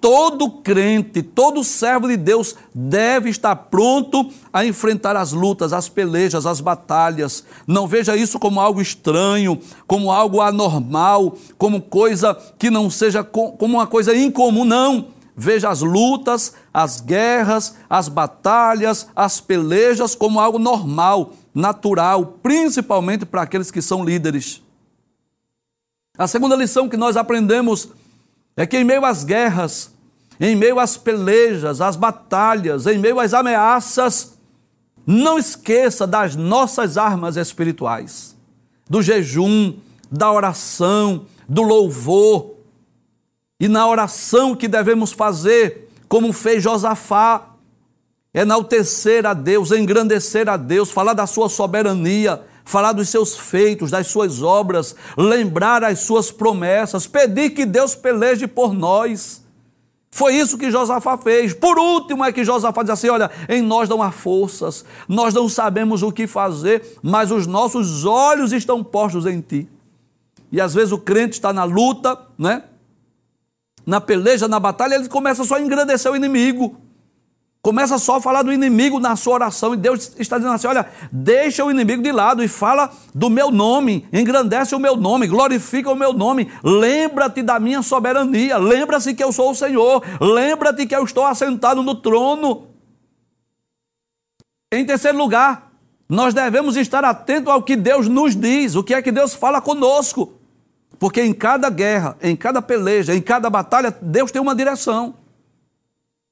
Todo 0.01 0.49
crente, 0.49 1.25
todo 1.25 1.65
servo 1.65 2.07
de 2.07 2.17
Deus 2.17 2.55
deve 2.73 3.31
estar 3.31 3.57
pronto 3.57 4.31
a 4.53 4.65
enfrentar 4.65 5.17
as 5.17 5.33
lutas, 5.33 5.73
as 5.73 5.89
pelejas, 5.89 6.47
as 6.47 6.61
batalhas. 6.61 7.43
Não 7.67 7.89
veja 7.89 8.17
isso 8.17 8.39
como 8.39 8.61
algo 8.61 8.81
estranho, 8.81 9.59
como 9.89 10.13
algo 10.13 10.41
anormal, 10.41 11.37
como 11.59 11.83
coisa 11.83 12.39
que 12.61 12.71
não 12.71 12.89
seja 12.89 13.25
como 13.25 13.75
uma 13.75 13.89
coisa 13.89 14.15
incomum, 14.15 14.65
não. 14.65 15.09
Veja 15.35 15.69
as 15.69 15.81
lutas, 15.81 16.55
as 16.73 17.01
guerras, 17.01 17.75
as 17.91 18.09
batalhas, 18.09 19.09
as 19.17 19.41
pelejas 19.41 20.15
como 20.15 20.39
algo 20.39 20.61
normal, 20.61 21.33
natural, 21.57 22.39
principalmente 22.43 23.25
para 23.25 23.41
aqueles 23.41 23.71
que 23.71 23.81
são 23.81 24.05
líderes. 24.05 24.63
A 26.19 26.27
segunda 26.27 26.55
lição 26.55 26.87
que 26.87 26.99
nós 26.99 27.17
aprendemos 27.17 27.89
é 28.55 28.67
que 28.67 28.77
em 28.77 28.85
meio 28.85 29.07
às 29.07 29.25
guerras, 29.25 29.91
em 30.39 30.55
meio 30.55 30.79
às 30.79 30.99
pelejas, 30.99 31.81
às 31.81 31.97
batalhas, 31.97 32.87
em 32.87 32.99
meio 32.99 33.19
às 33.19 33.33
ameaças, 33.33 34.37
não 35.07 35.39
esqueça 35.39 36.07
das 36.07 36.37
nossas 36.37 36.99
armas 36.99 37.39
espirituais, 37.39 38.37
do 38.87 39.01
jejum, 39.01 39.79
da 40.13 40.31
oração, 40.31 41.25
do 41.49 41.63
louvor, 41.63 42.55
e 43.59 43.67
na 43.67 43.89
oração 43.89 44.55
que 44.55 44.69
devemos 44.69 45.11
fazer, 45.11 45.91
como 46.07 46.35
fez 46.35 46.63
Josafá, 46.63 47.56
enaltecer 48.37 49.25
a 49.25 49.33
Deus, 49.33 49.73
engrandecer 49.73 50.47
a 50.47 50.59
Deus, 50.59 50.91
falar 50.91 51.15
da 51.15 51.27
sua 51.27 51.49
soberania, 51.49 52.43
falar 52.65 52.93
dos 52.93 53.09
seus 53.09 53.39
feitos, 53.39 53.91
das 53.91 54.09
suas 54.09 54.43
obras, 54.43 54.95
lembrar 55.17 55.83
as 55.83 56.01
suas 56.01 56.31
promessas, 56.31 57.07
pedir 57.07 57.51
que 57.51 57.65
Deus 57.65 57.95
peleje 57.95 58.47
por 58.47 58.75
nós. 58.75 59.43
Foi 60.11 60.35
isso 60.35 60.59
que 60.59 60.71
Josafá 60.71 61.17
fez. 61.17 61.55
Por 61.55 61.79
último, 61.79 62.23
é 62.23 62.31
que 62.31 62.45
Josafá 62.45 62.83
diz 62.83 62.91
assim: 62.91 63.09
olha, 63.09 63.31
em 63.49 63.63
nós 63.63 63.89
não 63.89 64.03
há 64.03 64.11
forças, 64.11 64.85
nós 65.09 65.33
não 65.33 65.49
sabemos 65.49 66.03
o 66.03 66.13
que 66.13 66.27
fazer, 66.27 66.99
mas 67.03 67.31
os 67.31 67.47
nossos 67.47 68.05
olhos 68.05 68.53
estão 68.53 68.85
postos 68.85 69.25
em 69.25 69.41
ti. 69.41 69.67
E 70.53 70.61
às 70.61 70.75
vezes 70.75 70.93
o 70.93 70.99
crente 70.99 71.33
está 71.33 71.53
na 71.53 71.65
luta, 71.65 72.19
né? 72.39 72.65
na 73.87 74.01
peleja, 74.01 74.49
na 74.49 74.59
batalha, 74.59 74.97
ele 74.97 75.09
começa 75.09 75.45
só 75.45 75.55
a 75.55 75.61
engrandecer 75.61 76.11
o 76.11 76.17
inimigo. 76.17 76.77
Começa 77.67 77.99
só 77.99 78.19
a 78.19 78.21
falar 78.21 78.45
do 78.45 78.53
inimigo 78.53 79.01
na 79.01 79.17
sua 79.17 79.35
oração. 79.35 79.75
E 79.75 79.77
Deus 79.77 80.13
está 80.21 80.39
dizendo 80.39 80.55
assim: 80.55 80.69
olha, 80.69 80.87
deixa 81.11 81.65
o 81.65 81.71
inimigo 81.73 82.01
de 82.01 82.13
lado 82.13 82.45
e 82.45 82.47
fala 82.47 82.93
do 83.13 83.29
meu 83.29 83.51
nome, 83.51 84.07
engrandece 84.13 84.73
o 84.73 84.79
meu 84.79 84.95
nome, 84.95 85.27
glorifica 85.27 85.91
o 85.91 85.97
meu 85.97 86.13
nome. 86.13 86.49
Lembra-te 86.63 87.43
da 87.43 87.59
minha 87.59 87.83
soberania, 87.83 88.57
lembra-se 88.57 89.15
que 89.15 89.25
eu 89.25 89.33
sou 89.33 89.51
o 89.51 89.55
Senhor, 89.57 90.01
lembra-te 90.21 90.87
que 90.87 90.95
eu 90.95 91.03
estou 91.03 91.27
assentado 91.27 91.83
no 91.83 91.97
trono. 91.97 92.69
Em 94.73 94.87
terceiro 94.87 95.19
lugar, 95.19 95.73
nós 96.09 96.33
devemos 96.33 96.77
estar 96.77 97.05
atentos 97.05 97.53
ao 97.53 97.65
que 97.65 97.75
Deus 97.75 98.07
nos 98.07 98.37
diz, 98.37 98.77
o 98.77 98.85
que 98.85 98.95
é 98.95 99.03
que 99.03 99.11
Deus 99.11 99.35
fala 99.35 99.61
conosco. 99.61 100.35
Porque 101.01 101.21
em 101.21 101.35
cada 101.35 101.69
guerra, 101.69 102.17
em 102.23 102.37
cada 102.37 102.63
peleja, 102.63 103.13
em 103.13 103.21
cada 103.21 103.51
batalha, 103.51 103.91
Deus 104.01 104.31
tem 104.31 104.41
uma 104.41 104.55
direção. 104.55 105.26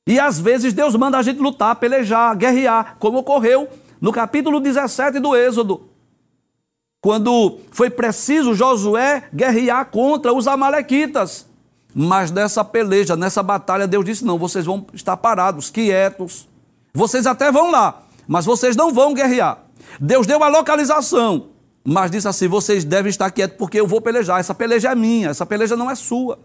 E 0.07 0.19
às 0.19 0.39
vezes 0.39 0.73
Deus 0.73 0.95
manda 0.97 1.19
a 1.19 1.23
gente 1.23 1.41
lutar, 1.41 1.77
pelejar, 1.77 2.37
guerrear, 2.37 2.97
como 2.99 3.19
ocorreu 3.19 3.69
no 4.01 4.13
capítulo 4.13 4.61
17 4.61 5.19
do 5.19 5.35
Êxodo. 5.35 5.89
Quando 7.01 7.59
foi 7.71 7.91
preciso 7.91 8.55
Josué 8.55 9.29
guerrear 9.33 9.87
contra 9.87 10.33
os 10.33 10.47
Amalequitas. 10.47 11.47
Mas 11.95 12.31
nessa 12.31 12.65
peleja, 12.65 13.15
nessa 13.15 13.43
batalha, 13.43 13.87
Deus 13.87 14.05
disse: 14.05 14.25
não, 14.25 14.39
vocês 14.39 14.65
vão 14.65 14.87
estar 14.93 15.17
parados, 15.17 15.71
quietos. 15.71 16.49
Vocês 16.93 17.27
até 17.27 17.53
vão 17.53 17.71
lá, 17.71 18.03
mas 18.27 18.45
vocês 18.45 18.75
não 18.75 18.93
vão 18.93 19.15
guerrear. 19.15 19.59
Deus 20.01 20.27
deu 20.27 20.43
a 20.43 20.49
localização 20.49 21.55
mas 21.85 22.11
disse 22.11 22.27
assim: 22.27 22.49
vocês 22.49 22.83
devem 22.83 23.11
estar 23.11 23.31
quietos 23.31 23.59
porque 23.59 23.79
eu 23.79 23.87
vou 23.87 24.01
pelejar. 24.01 24.41
Essa 24.41 24.55
peleja 24.55 24.91
é 24.91 24.95
minha, 24.95 25.29
essa 25.29 25.45
peleja 25.45 25.77
não 25.77 25.91
é 25.91 25.95
sua. 25.95 26.39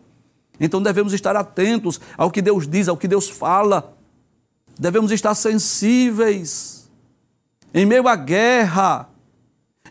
Então 0.60 0.82
devemos 0.82 1.14
estar 1.14 1.36
atentos 1.36 1.99
ao 2.18 2.30
que 2.30 2.41
Deus 2.41 2.68
diz, 2.68 2.88
ao 2.88 2.97
que 2.97 3.07
Deus 3.07 3.30
fala. 3.30 3.93
Devemos 4.78 5.12
estar 5.12 5.34
sensíveis. 5.34 6.89
Em 7.74 7.86
meio 7.86 8.07
à 8.07 8.16
guerra, 8.16 9.07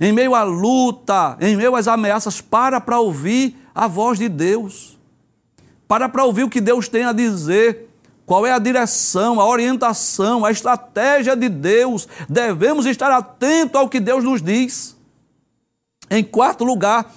em 0.01 0.13
meio 0.13 0.35
à 0.35 0.43
luta, 0.43 1.37
em 1.41 1.57
meio 1.57 1.75
às 1.75 1.89
ameaças, 1.89 2.41
para 2.41 2.81
para 2.81 3.01
ouvir 3.01 3.57
a 3.75 3.87
voz 3.87 4.19
de 4.19 4.29
Deus. 4.29 4.99
Para 5.87 6.09
para 6.09 6.25
ouvir 6.25 6.43
o 6.43 6.51
que 6.51 6.61
Deus 6.61 6.89
tem 6.89 7.05
a 7.05 7.13
dizer. 7.13 7.89
Qual 8.27 8.45
é 8.45 8.53
a 8.53 8.59
direção, 8.59 9.41
a 9.41 9.47
orientação, 9.49 10.45
a 10.45 10.51
estratégia 10.51 11.35
de 11.35 11.49
Deus? 11.49 12.07
Devemos 12.29 12.85
estar 12.85 13.11
atentos 13.11 13.81
ao 13.81 13.89
que 13.89 13.99
Deus 13.99 14.23
nos 14.23 14.43
diz. 14.43 14.95
Em 16.11 16.23
quarto 16.23 16.63
lugar, 16.63 17.11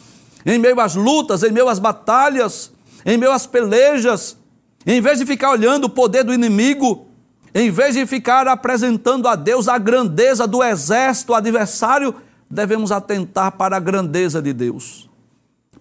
em 0.45 0.57
meio 0.57 0.79
às 0.79 0.95
lutas, 0.95 1.43
em 1.43 1.51
meio 1.51 1.67
às 1.67 1.79
batalhas, 1.79 2.71
em 3.05 3.17
meio 3.17 3.31
às 3.31 3.47
pelejas, 3.47 4.37
em 4.85 5.01
vez 5.01 5.19
de 5.19 5.25
ficar 5.25 5.51
olhando 5.51 5.85
o 5.85 5.89
poder 5.89 6.23
do 6.23 6.33
inimigo, 6.33 7.07
em 7.53 7.69
vez 7.69 7.95
de 7.95 8.05
ficar 8.05 8.47
apresentando 8.47 9.27
a 9.27 9.35
Deus 9.35 9.67
a 9.67 9.77
grandeza 9.77 10.47
do 10.47 10.63
exército 10.63 11.33
adversário, 11.33 12.15
devemos 12.49 12.91
atentar 12.91 13.51
para 13.53 13.77
a 13.77 13.79
grandeza 13.79 14.41
de 14.41 14.53
Deus, 14.53 15.09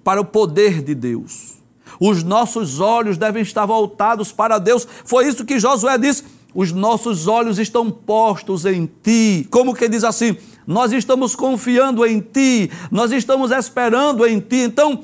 para 0.03 0.21
o 0.21 0.25
poder 0.25 0.83
de 0.83 0.95
Deus. 0.95 1.59
Os 1.99 2.23
nossos 2.23 2.81
olhos 2.81 3.17
devem 3.17 3.43
estar 3.43 3.67
voltados 3.67 4.33
para 4.33 4.59
Deus. 4.59 4.87
Foi 5.05 5.27
isso 5.27 5.45
que 5.45 5.59
Josué 5.59 5.99
disse: 5.99 6.25
os 6.55 6.73
nossos 6.73 7.27
olhos 7.27 7.59
estão 7.59 7.91
postos 7.91 8.65
em 8.65 8.91
ti. 9.03 9.47
Como 9.51 9.75
que 9.75 9.89
diz 9.89 10.05
assim? 10.05 10.37
nós 10.71 10.93
estamos 10.93 11.35
confiando 11.35 12.07
em 12.07 12.21
Ti, 12.21 12.71
nós 12.93 13.11
estamos 13.11 13.51
esperando 13.51 14.25
em 14.25 14.39
Ti. 14.39 14.59
Então, 14.59 15.03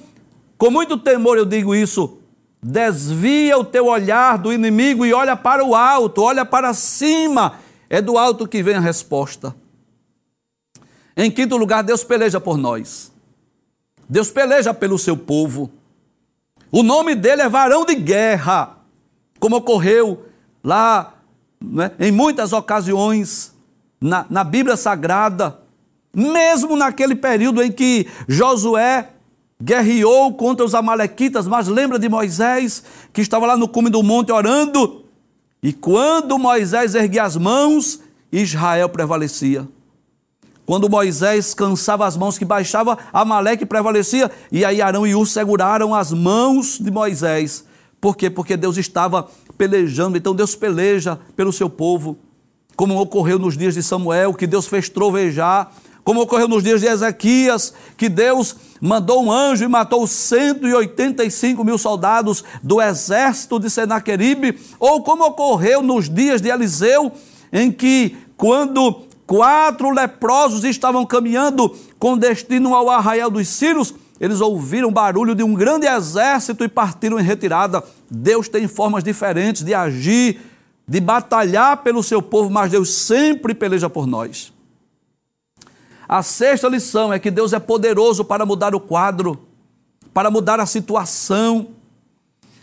com 0.59 0.71
muito 0.71 0.97
temor 0.97 1.37
eu 1.37 1.45
digo 1.45 1.75
isso, 1.75 2.19
desvia 2.63 3.59
o 3.59 3.65
teu 3.65 3.87
olhar 3.87 4.39
do 4.39 4.53
inimigo 4.53 5.05
e 5.05 5.13
olha 5.13 5.37
para 5.37 5.65
o 5.65 5.75
alto, 5.75 6.23
olha 6.23 6.45
para 6.45 6.73
cima, 6.75 7.59
é 7.89 8.01
do 8.01 8.19
alto 8.19 8.49
que 8.49 8.63
vem 8.63 8.75
a 8.75 8.81
resposta. 8.81 9.55
Em 11.17 11.31
quinto 11.31 11.57
lugar, 11.57 11.83
Deus 11.83 12.05
peleja 12.05 12.41
por 12.41 12.59
nós. 12.59 13.13
Deus 14.09 14.31
peleja 14.31 14.75
pelo 14.75 14.99
seu 14.99 15.17
povo. 15.17 15.71
O 16.71 16.83
nome 16.83 17.15
dele 17.15 17.43
é 17.43 17.49
varão 17.49 17.85
de 17.85 17.95
guerra, 17.95 18.77
como 19.39 19.57
ocorreu 19.57 20.27
lá 20.63 21.15
né, 21.61 21.93
em 21.99 22.13
muitas 22.13 22.53
ocasiões 22.53 23.55
na, 24.01 24.27
na 24.29 24.45
Bíblia 24.45 24.77
Sagrada, 24.77 25.59
mesmo 26.15 26.77
naquele 26.77 27.15
período 27.15 27.63
em 27.63 27.71
que 27.71 28.09
Josué 28.29 29.11
guerreou 29.63 30.35
contra 30.35 30.65
os 30.65 30.75
Amalequitas, 30.75 31.47
mas 31.47 31.69
lembra 31.69 31.99
de 31.99 32.09
Moisés 32.09 32.83
que 33.13 33.21
estava 33.21 33.47
lá 33.47 33.57
no 33.57 33.69
cume 33.69 33.91
do 33.91 34.03
monte 34.03 34.33
orando? 34.33 35.05
E 35.63 35.73
quando 35.73 36.39
Moisés 36.39 36.95
erguia 36.95 37.25
as 37.25 37.37
mãos, 37.37 38.01
Israel 38.31 38.89
prevalecia. 38.89 39.67
Quando 40.67 40.91
Moisés 40.91 41.55
cansava 41.55 42.07
as 42.07 42.17
mãos 42.17 42.37
que 42.37 42.45
baixava, 42.45 42.99
Amaleque 43.13 43.65
prevalecia, 43.65 44.31
e 44.51 44.65
aí 44.65 44.83
Arão 44.83 45.07
e 45.07 45.15
Ur 45.15 45.27
seguraram 45.27 45.95
as 45.95 46.13
mãos 46.13 46.79
de 46.79 46.91
Moisés. 46.91 47.65
Por 48.01 48.17
quê? 48.17 48.29
Porque 48.29 48.57
Deus 48.57 48.77
estava 48.77 49.29
pelejando, 49.57 50.19
então 50.19 50.35
Deus 50.35 50.55
peleja 50.55 51.19
pelo 51.35 51.53
seu 51.53 51.71
povo 51.71 52.19
como 52.77 53.01
ocorreu 53.01 53.39
nos 53.39 53.57
dias 53.57 53.75
de 53.75 53.83
Samuel, 53.83 54.35
que 54.35 54.47
Deus 54.47 54.67
fez 54.67 54.89
trovejar 54.89 55.73
como 56.07 56.21
ocorreu 56.21 56.47
nos 56.47 56.63
dias 56.63 56.81
de 56.81 56.87
Ezequias, 56.87 57.75
que 57.97 58.09
Deus 58.09 58.55
mandou 58.81 59.25
um 59.25 59.33
anjo 59.33 59.65
e 59.65 59.69
matou 59.69 60.07
185 60.07 61.65
mil 61.65 61.77
soldados 61.77 62.45
do 62.63 62.81
exército 62.81 63.59
de 63.59 63.69
Senaqueribe, 63.69 64.57
ou 64.79 65.03
como 65.03 65.27
ocorreu 65.27 65.83
nos 65.83 66.09
dias 66.09 66.41
de 66.41 66.49
Eliseu, 66.49 67.11
em 67.53 67.73
que, 67.73 68.17
quando 68.37 69.03
quatro 69.27 69.91
leprosos 69.91 70.63
estavam 70.63 71.05
caminhando 71.05 71.75
com 71.99 72.17
destino 72.17 72.73
ao 72.73 72.89
arraial 72.89 73.29
dos 73.29 73.49
Círios, 73.49 73.93
eles 74.21 74.41
ouviram 74.41 74.91
o 74.91 74.93
barulho 74.93 75.35
de 75.35 75.43
um 75.43 75.55
grande 75.55 75.89
exército 75.89 76.63
e 76.63 76.69
partiram 76.69 77.19
em 77.19 77.25
retirada. 77.25 77.83
Deus 78.09 78.49
tem 78.49 78.69
formas 78.69 79.03
diferentes 79.03 79.65
de 79.65 79.75
agir, 79.75 80.41
de 80.87 81.01
batalhar 81.01 81.79
pelo 81.79 82.01
seu 82.01 82.23
povo, 82.23 82.49
mas 82.49 82.71
Deus 82.71 82.91
sempre 82.91 83.53
peleja 83.57 83.91
por 83.91 84.07
nós. 84.07 84.55
A 86.09 86.23
sexta 86.23 86.69
lição 86.69 87.13
é 87.13 87.19
que 87.19 87.31
Deus 87.31 87.53
é 87.53 87.59
poderoso 87.59 88.25
para 88.25 88.47
mudar 88.47 88.75
o 88.75 88.81
quadro, 88.81 89.47
para 90.15 90.31
mudar 90.31 90.61
a 90.61 90.67
situação. 90.67 91.69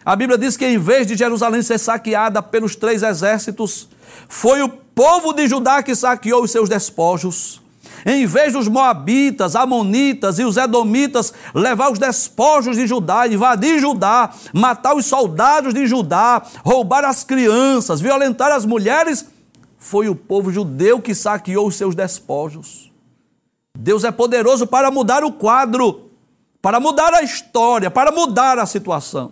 A 0.05 0.15
Bíblia 0.15 0.37
diz 0.37 0.55
que 0.55 0.65
em 0.65 0.77
vez 0.77 1.05
de 1.05 1.15
Jerusalém 1.15 1.61
ser 1.61 1.77
saqueada 1.77 2.41
pelos 2.41 2.75
três 2.75 3.03
exércitos, 3.03 3.89
foi 4.29 4.61
o 4.61 4.69
povo 4.69 5.33
de 5.33 5.47
Judá 5.47 5.83
que 5.83 5.95
saqueou 5.95 6.43
os 6.43 6.51
seus 6.51 6.69
despojos. 6.69 7.61
Em 8.05 8.25
vez 8.25 8.53
dos 8.53 8.67
moabitas, 8.67 9.55
amonitas 9.55 10.39
e 10.39 10.43
os 10.43 10.57
edomitas 10.57 11.33
levar 11.53 11.91
os 11.91 11.99
despojos 11.99 12.77
de 12.77 12.87
Judá, 12.87 13.27
invadir 13.27 13.79
Judá, 13.79 14.29
matar 14.53 14.95
os 14.95 15.05
soldados 15.05 15.73
de 15.73 15.85
Judá, 15.85 16.41
roubar 16.63 17.05
as 17.05 17.23
crianças, 17.23 18.01
violentar 18.01 18.51
as 18.51 18.65
mulheres, 18.65 19.25
foi 19.77 20.07
o 20.07 20.15
povo 20.15 20.51
judeu 20.51 21.01
que 21.01 21.13
saqueou 21.13 21.67
os 21.67 21.75
seus 21.75 21.93
despojos. 21.93 22.92
Deus 23.77 24.03
é 24.03 24.11
poderoso 24.11 24.67
para 24.67 24.91
mudar 24.91 25.23
o 25.23 25.31
quadro, 25.31 26.09
para 26.61 26.79
mudar 26.79 27.13
a 27.13 27.23
história, 27.23 27.89
para 27.89 28.11
mudar 28.11 28.59
a 28.59 28.65
situação. 28.65 29.31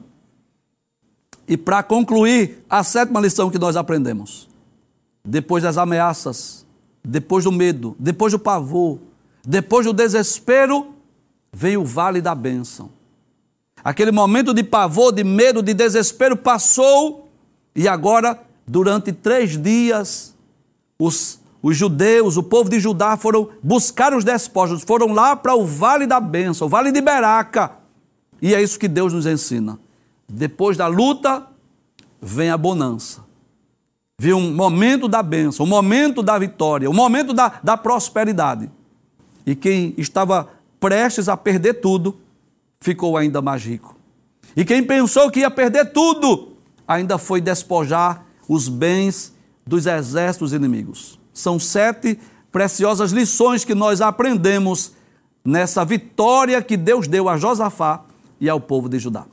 E 1.47 1.57
para 1.57 1.83
concluir, 1.83 2.63
a 2.69 2.83
sétima 2.83 3.19
lição 3.19 3.49
que 3.49 3.59
nós 3.59 3.75
aprendemos, 3.75 4.49
depois 5.23 5.63
das 5.63 5.77
ameaças, 5.77 6.65
depois 7.03 7.43
do 7.43 7.51
medo, 7.51 7.95
depois 7.99 8.31
do 8.31 8.39
pavor, 8.39 8.99
depois 9.43 9.85
do 9.85 9.93
desespero, 9.93 10.93
veio 11.51 11.81
o 11.81 11.85
vale 11.85 12.21
da 12.21 12.33
bênção. 12.33 12.89
Aquele 13.83 14.11
momento 14.11 14.53
de 14.53 14.63
pavor, 14.63 15.11
de 15.11 15.23
medo, 15.23 15.63
de 15.63 15.73
desespero 15.73 16.37
passou 16.37 17.29
e 17.75 17.87
agora, 17.87 18.39
durante 18.67 19.11
três 19.11 19.61
dias, 19.61 20.35
os 20.99 21.40
os 21.61 21.77
judeus, 21.77 22.37
o 22.37 22.43
povo 22.43 22.69
de 22.69 22.79
Judá 22.79 23.15
foram 23.15 23.49
buscar 23.61 24.13
os 24.13 24.23
despojos, 24.23 24.83
foram 24.83 25.13
lá 25.13 25.35
para 25.35 25.55
o 25.55 25.65
vale 25.65 26.07
da 26.07 26.19
bênção, 26.19 26.67
o 26.67 26.69
vale 26.69 26.91
de 26.91 27.01
Beraca. 27.01 27.71
E 28.41 28.55
é 28.55 28.61
isso 28.61 28.79
que 28.79 28.87
Deus 28.87 29.13
nos 29.13 29.27
ensina. 29.27 29.79
Depois 30.27 30.75
da 30.75 30.87
luta, 30.87 31.45
vem 32.19 32.49
a 32.49 32.57
bonança. 32.57 33.23
Vem 34.17 34.33
um 34.33 34.53
momento 34.53 35.07
da 35.07 35.21
bênção, 35.21 35.65
um 35.65 35.69
momento 35.69 36.23
da 36.23 36.37
vitória, 36.39 36.89
um 36.89 36.93
momento 36.93 37.33
da, 37.33 37.59
da 37.63 37.77
prosperidade. 37.77 38.69
E 39.45 39.55
quem 39.55 39.93
estava 39.97 40.49
prestes 40.79 41.29
a 41.29 41.37
perder 41.37 41.75
tudo, 41.75 42.17
ficou 42.79 43.15
ainda 43.15 43.39
mais 43.41 43.63
rico. 43.63 43.95
E 44.55 44.65
quem 44.65 44.83
pensou 44.83 45.29
que 45.29 45.41
ia 45.41 45.51
perder 45.51 45.91
tudo, 45.91 46.53
ainda 46.87 47.19
foi 47.19 47.39
despojar 47.39 48.25
os 48.49 48.67
bens 48.67 49.33
dos 49.65 49.85
exércitos 49.85 50.53
inimigos. 50.53 51.20
São 51.33 51.59
sete 51.59 52.19
preciosas 52.51 53.11
lições 53.11 53.63
que 53.63 53.73
nós 53.73 54.01
aprendemos 54.01 54.93
nessa 55.43 55.83
vitória 55.83 56.61
que 56.61 56.77
Deus 56.77 57.07
deu 57.07 57.29
a 57.29 57.37
Josafá 57.37 58.03
e 58.39 58.49
ao 58.49 58.59
povo 58.59 58.89
de 58.89 58.99
Judá. 58.99 59.25